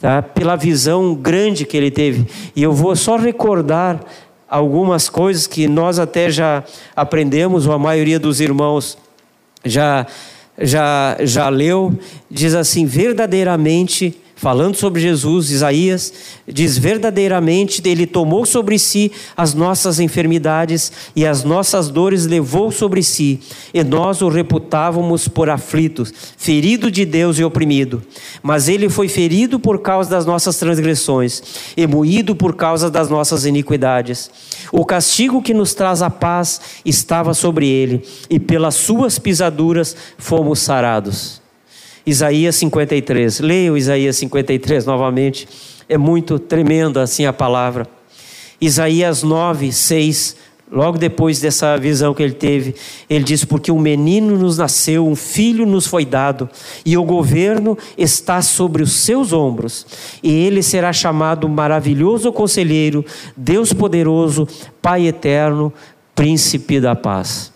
tá? 0.00 0.22
pela 0.22 0.56
visão 0.56 1.14
grande 1.14 1.66
que 1.66 1.76
ele 1.76 1.90
teve. 1.90 2.26
E 2.56 2.62
eu 2.62 2.72
vou 2.72 2.96
só 2.96 3.18
recordar 3.18 4.00
algumas 4.48 5.10
coisas 5.10 5.46
que 5.46 5.68
nós 5.68 5.98
até 5.98 6.30
já 6.30 6.64
aprendemos, 6.96 7.66
ou 7.66 7.74
a 7.74 7.78
maioria 7.78 8.18
dos 8.18 8.40
irmãos 8.40 8.96
já 9.62 10.06
já 10.58 11.16
já 11.20 11.48
leu, 11.50 11.98
diz 12.30 12.54
assim: 12.54 12.86
verdadeiramente 12.86 14.18
falando 14.42 14.74
sobre 14.74 15.00
Jesus, 15.00 15.52
Isaías 15.52 16.12
diz 16.48 16.76
verdadeiramente: 16.76 17.80
Ele 17.84 18.08
tomou 18.08 18.44
sobre 18.44 18.76
si 18.76 19.12
as 19.36 19.54
nossas 19.54 20.00
enfermidades 20.00 20.90
e 21.14 21.24
as 21.24 21.44
nossas 21.44 21.88
dores 21.88 22.26
levou 22.26 22.72
sobre 22.72 23.04
si, 23.04 23.38
e 23.72 23.84
nós 23.84 24.20
o 24.20 24.28
reputávamos 24.28 25.28
por 25.28 25.48
aflito, 25.48 26.04
ferido 26.36 26.90
de 26.90 27.04
Deus 27.04 27.38
e 27.38 27.44
oprimido. 27.44 28.02
Mas 28.42 28.66
ele 28.66 28.88
foi 28.88 29.06
ferido 29.06 29.60
por 29.60 29.78
causa 29.78 30.10
das 30.10 30.26
nossas 30.26 30.56
transgressões 30.56 31.40
e 31.76 31.86
moído 31.86 32.34
por 32.34 32.56
causa 32.56 32.90
das 32.90 33.08
nossas 33.08 33.46
iniquidades. 33.46 34.28
O 34.72 34.84
castigo 34.84 35.40
que 35.40 35.54
nos 35.54 35.72
traz 35.72 36.02
a 36.02 36.10
paz 36.10 36.60
estava 36.84 37.32
sobre 37.32 37.68
ele, 37.68 38.04
e 38.28 38.40
pelas 38.40 38.74
suas 38.74 39.20
pisaduras 39.20 39.96
fomos 40.18 40.58
sarados. 40.58 41.41
Isaías 42.06 42.56
53. 42.56 43.40
Leia 43.40 43.72
o 43.72 43.76
Isaías 43.76 44.16
53 44.16 44.86
novamente. 44.86 45.48
É 45.88 45.96
muito 45.96 46.38
tremendo 46.38 46.98
assim 46.98 47.26
a 47.26 47.32
palavra. 47.32 47.86
Isaías 48.60 49.22
9, 49.22 49.72
6. 49.72 50.36
Logo 50.70 50.96
depois 50.96 51.38
dessa 51.38 51.76
visão 51.76 52.14
que 52.14 52.22
ele 52.22 52.32
teve, 52.32 52.74
ele 53.08 53.24
diz: 53.24 53.44
Porque 53.44 53.70
um 53.70 53.78
menino 53.78 54.38
nos 54.38 54.56
nasceu, 54.56 55.06
um 55.06 55.14
filho 55.14 55.66
nos 55.66 55.86
foi 55.86 56.06
dado, 56.06 56.48
e 56.86 56.96
o 56.96 57.04
governo 57.04 57.76
está 57.98 58.40
sobre 58.40 58.82
os 58.82 58.92
seus 58.92 59.34
ombros, 59.34 59.86
e 60.22 60.32
ele 60.32 60.62
será 60.62 60.90
chamado 60.90 61.46
Maravilhoso 61.46 62.32
Conselheiro, 62.32 63.04
Deus 63.36 63.74
Poderoso, 63.74 64.48
Pai 64.80 65.06
Eterno, 65.06 65.70
Príncipe 66.14 66.80
da 66.80 66.96
Paz. 66.96 67.51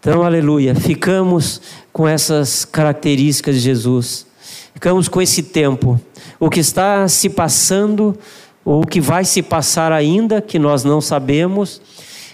Então, 0.00 0.22
aleluia, 0.22 0.74
ficamos 0.74 1.60
com 1.92 2.06
essas 2.06 2.64
características 2.64 3.56
de 3.56 3.60
Jesus. 3.60 4.26
Ficamos 4.72 5.08
com 5.08 5.20
esse 5.20 5.42
tempo. 5.42 6.00
O 6.38 6.48
que 6.48 6.60
está 6.60 7.08
se 7.08 7.28
passando, 7.28 8.16
ou 8.64 8.82
o 8.82 8.86
que 8.86 9.00
vai 9.00 9.24
se 9.24 9.42
passar 9.42 9.90
ainda, 9.90 10.40
que 10.40 10.58
nós 10.58 10.84
não 10.84 11.00
sabemos, 11.00 11.82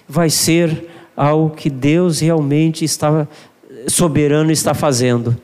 vai 0.07 0.29
ser 0.29 0.91
algo 1.17 1.51
que 1.57 1.71
Deus 1.71 2.21
realmente 2.21 2.85
está 2.85 3.27
soberano 3.89 4.51
está 4.51 4.75
fazendo. 4.75 5.37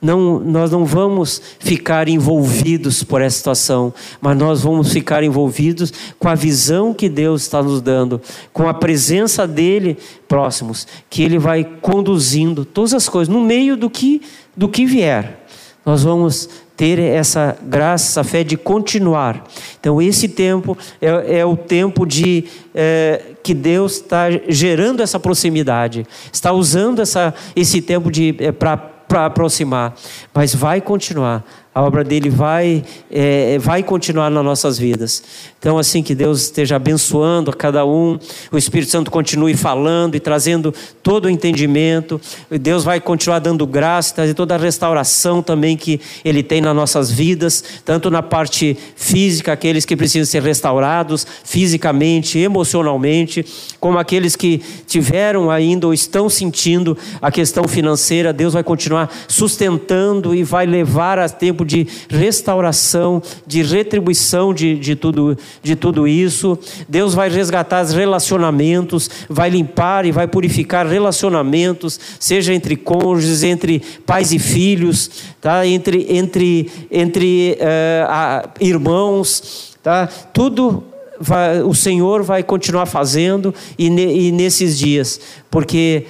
Não, 0.00 0.40
nós 0.40 0.70
não 0.70 0.84
vamos 0.84 1.42
ficar 1.58 2.08
envolvidos 2.08 3.02
por 3.02 3.20
essa 3.20 3.36
situação, 3.36 3.92
mas 4.20 4.36
nós 4.36 4.62
vamos 4.62 4.92
ficar 4.92 5.22
envolvidos 5.22 5.92
com 6.18 6.28
a 6.28 6.34
visão 6.34 6.94
que 6.94 7.08
Deus 7.08 7.42
está 7.42 7.62
nos 7.62 7.82
dando, 7.82 8.20
com 8.52 8.66
a 8.68 8.72
presença 8.72 9.46
dele 9.46 9.98
próximos, 10.26 10.86
que 11.10 11.22
ele 11.22 11.38
vai 11.38 11.64
conduzindo 11.64 12.64
todas 12.64 12.94
as 12.94 13.08
coisas 13.08 13.32
no 13.32 13.40
meio 13.40 13.76
do 13.76 13.90
que 13.90 14.22
do 14.56 14.68
que 14.68 14.84
vier. 14.84 15.46
Nós 15.84 16.02
vamos 16.02 16.48
ter 16.76 16.98
essa 16.98 17.56
graça, 17.62 18.20
essa 18.20 18.24
fé 18.24 18.42
de 18.42 18.56
continuar. 18.56 19.44
Então, 19.78 20.00
esse 20.00 20.28
tempo 20.28 20.76
é, 21.00 21.40
é 21.40 21.44
o 21.44 21.56
tempo 21.56 22.06
de 22.06 22.44
é, 22.74 23.34
que 23.42 23.52
Deus 23.52 23.96
está 23.96 24.30
gerando 24.48 25.02
essa 25.02 25.20
proximidade, 25.20 26.06
está 26.32 26.52
usando 26.52 27.00
essa, 27.00 27.34
esse 27.54 27.82
tempo 27.82 28.10
é, 28.38 28.52
para 28.52 28.76
para 29.10 29.26
aproximar, 29.26 29.92
mas 30.32 30.54
vai 30.54 30.80
continuar. 30.80 31.44
A 31.72 31.82
obra 31.82 32.02
dele 32.02 32.28
vai, 32.28 32.82
é, 33.08 33.56
vai 33.60 33.84
continuar 33.84 34.28
nas 34.28 34.44
nossas 34.44 34.76
vidas. 34.76 35.22
Então, 35.56 35.78
assim, 35.78 36.02
que 36.02 36.16
Deus 36.16 36.42
esteja 36.42 36.74
abençoando 36.74 37.50
a 37.50 37.54
cada 37.54 37.86
um, 37.86 38.18
o 38.50 38.58
Espírito 38.58 38.90
Santo 38.90 39.08
continue 39.08 39.54
falando 39.54 40.16
e 40.16 40.20
trazendo 40.20 40.74
todo 41.00 41.26
o 41.26 41.30
entendimento. 41.30 42.20
Deus 42.50 42.82
vai 42.82 42.98
continuar 42.98 43.38
dando 43.38 43.64
graça, 43.68 44.14
trazer 44.14 44.34
toda 44.34 44.56
a 44.56 44.58
restauração 44.58 45.42
também 45.42 45.76
que 45.76 46.00
Ele 46.24 46.42
tem 46.42 46.60
nas 46.60 46.74
nossas 46.74 47.08
vidas, 47.08 47.62
tanto 47.84 48.10
na 48.10 48.22
parte 48.22 48.76
física, 48.96 49.52
aqueles 49.52 49.84
que 49.84 49.96
precisam 49.96 50.26
ser 50.26 50.42
restaurados 50.42 51.24
fisicamente, 51.44 52.36
emocionalmente, 52.38 53.46
como 53.78 53.96
aqueles 53.96 54.34
que 54.34 54.60
tiveram 54.88 55.50
ainda 55.50 55.86
ou 55.86 55.94
estão 55.94 56.28
sentindo 56.28 56.98
a 57.22 57.30
questão 57.30 57.68
financeira. 57.68 58.32
Deus 58.32 58.54
vai 58.54 58.64
continuar 58.64 59.08
sustentando 59.28 60.34
e 60.34 60.42
vai 60.42 60.66
levar 60.66 61.18
a 61.18 61.28
tempo 61.60 61.64
de 61.64 61.86
restauração, 62.08 63.22
de 63.46 63.62
retribuição 63.62 64.52
de, 64.54 64.76
de 64.76 64.96
tudo 64.96 65.36
de 65.62 65.76
tudo 65.76 66.08
isso. 66.08 66.58
Deus 66.88 67.14
vai 67.14 67.28
resgatar 67.28 67.84
os 67.84 67.92
relacionamentos, 67.92 69.10
vai 69.28 69.50
limpar 69.50 70.06
e 70.06 70.12
vai 70.12 70.26
purificar 70.26 70.86
relacionamentos, 70.86 71.98
seja 72.18 72.54
entre 72.54 72.76
cônjuges, 72.76 73.42
entre 73.42 73.80
pais 74.06 74.32
e 74.32 74.38
filhos, 74.38 75.10
tá? 75.40 75.66
entre, 75.66 76.06
entre, 76.10 76.70
entre 76.90 77.58
uh, 77.60 78.48
irmãos. 78.60 79.76
Tá? 79.82 80.08
Tudo 80.32 80.84
vai, 81.18 81.62
o 81.62 81.74
Senhor 81.74 82.22
vai 82.22 82.42
continuar 82.42 82.86
fazendo 82.86 83.54
e, 83.78 83.88
ne, 83.88 84.28
e 84.28 84.32
nesses 84.32 84.78
dias, 84.78 85.20
porque 85.50 86.04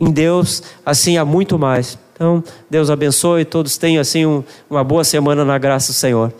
em 0.00 0.10
Deus 0.10 0.62
assim 0.84 1.16
há 1.16 1.24
muito 1.24 1.58
mais. 1.58 1.98
Então, 2.22 2.44
Deus 2.70 2.88
abençoe, 2.88 3.44
todos 3.44 3.76
tenham 3.76 4.00
assim 4.00 4.24
um, 4.24 4.44
uma 4.70 4.84
boa 4.84 5.02
semana 5.02 5.44
na 5.44 5.58
graça 5.58 5.90
do 5.90 5.94
Senhor. 5.96 6.32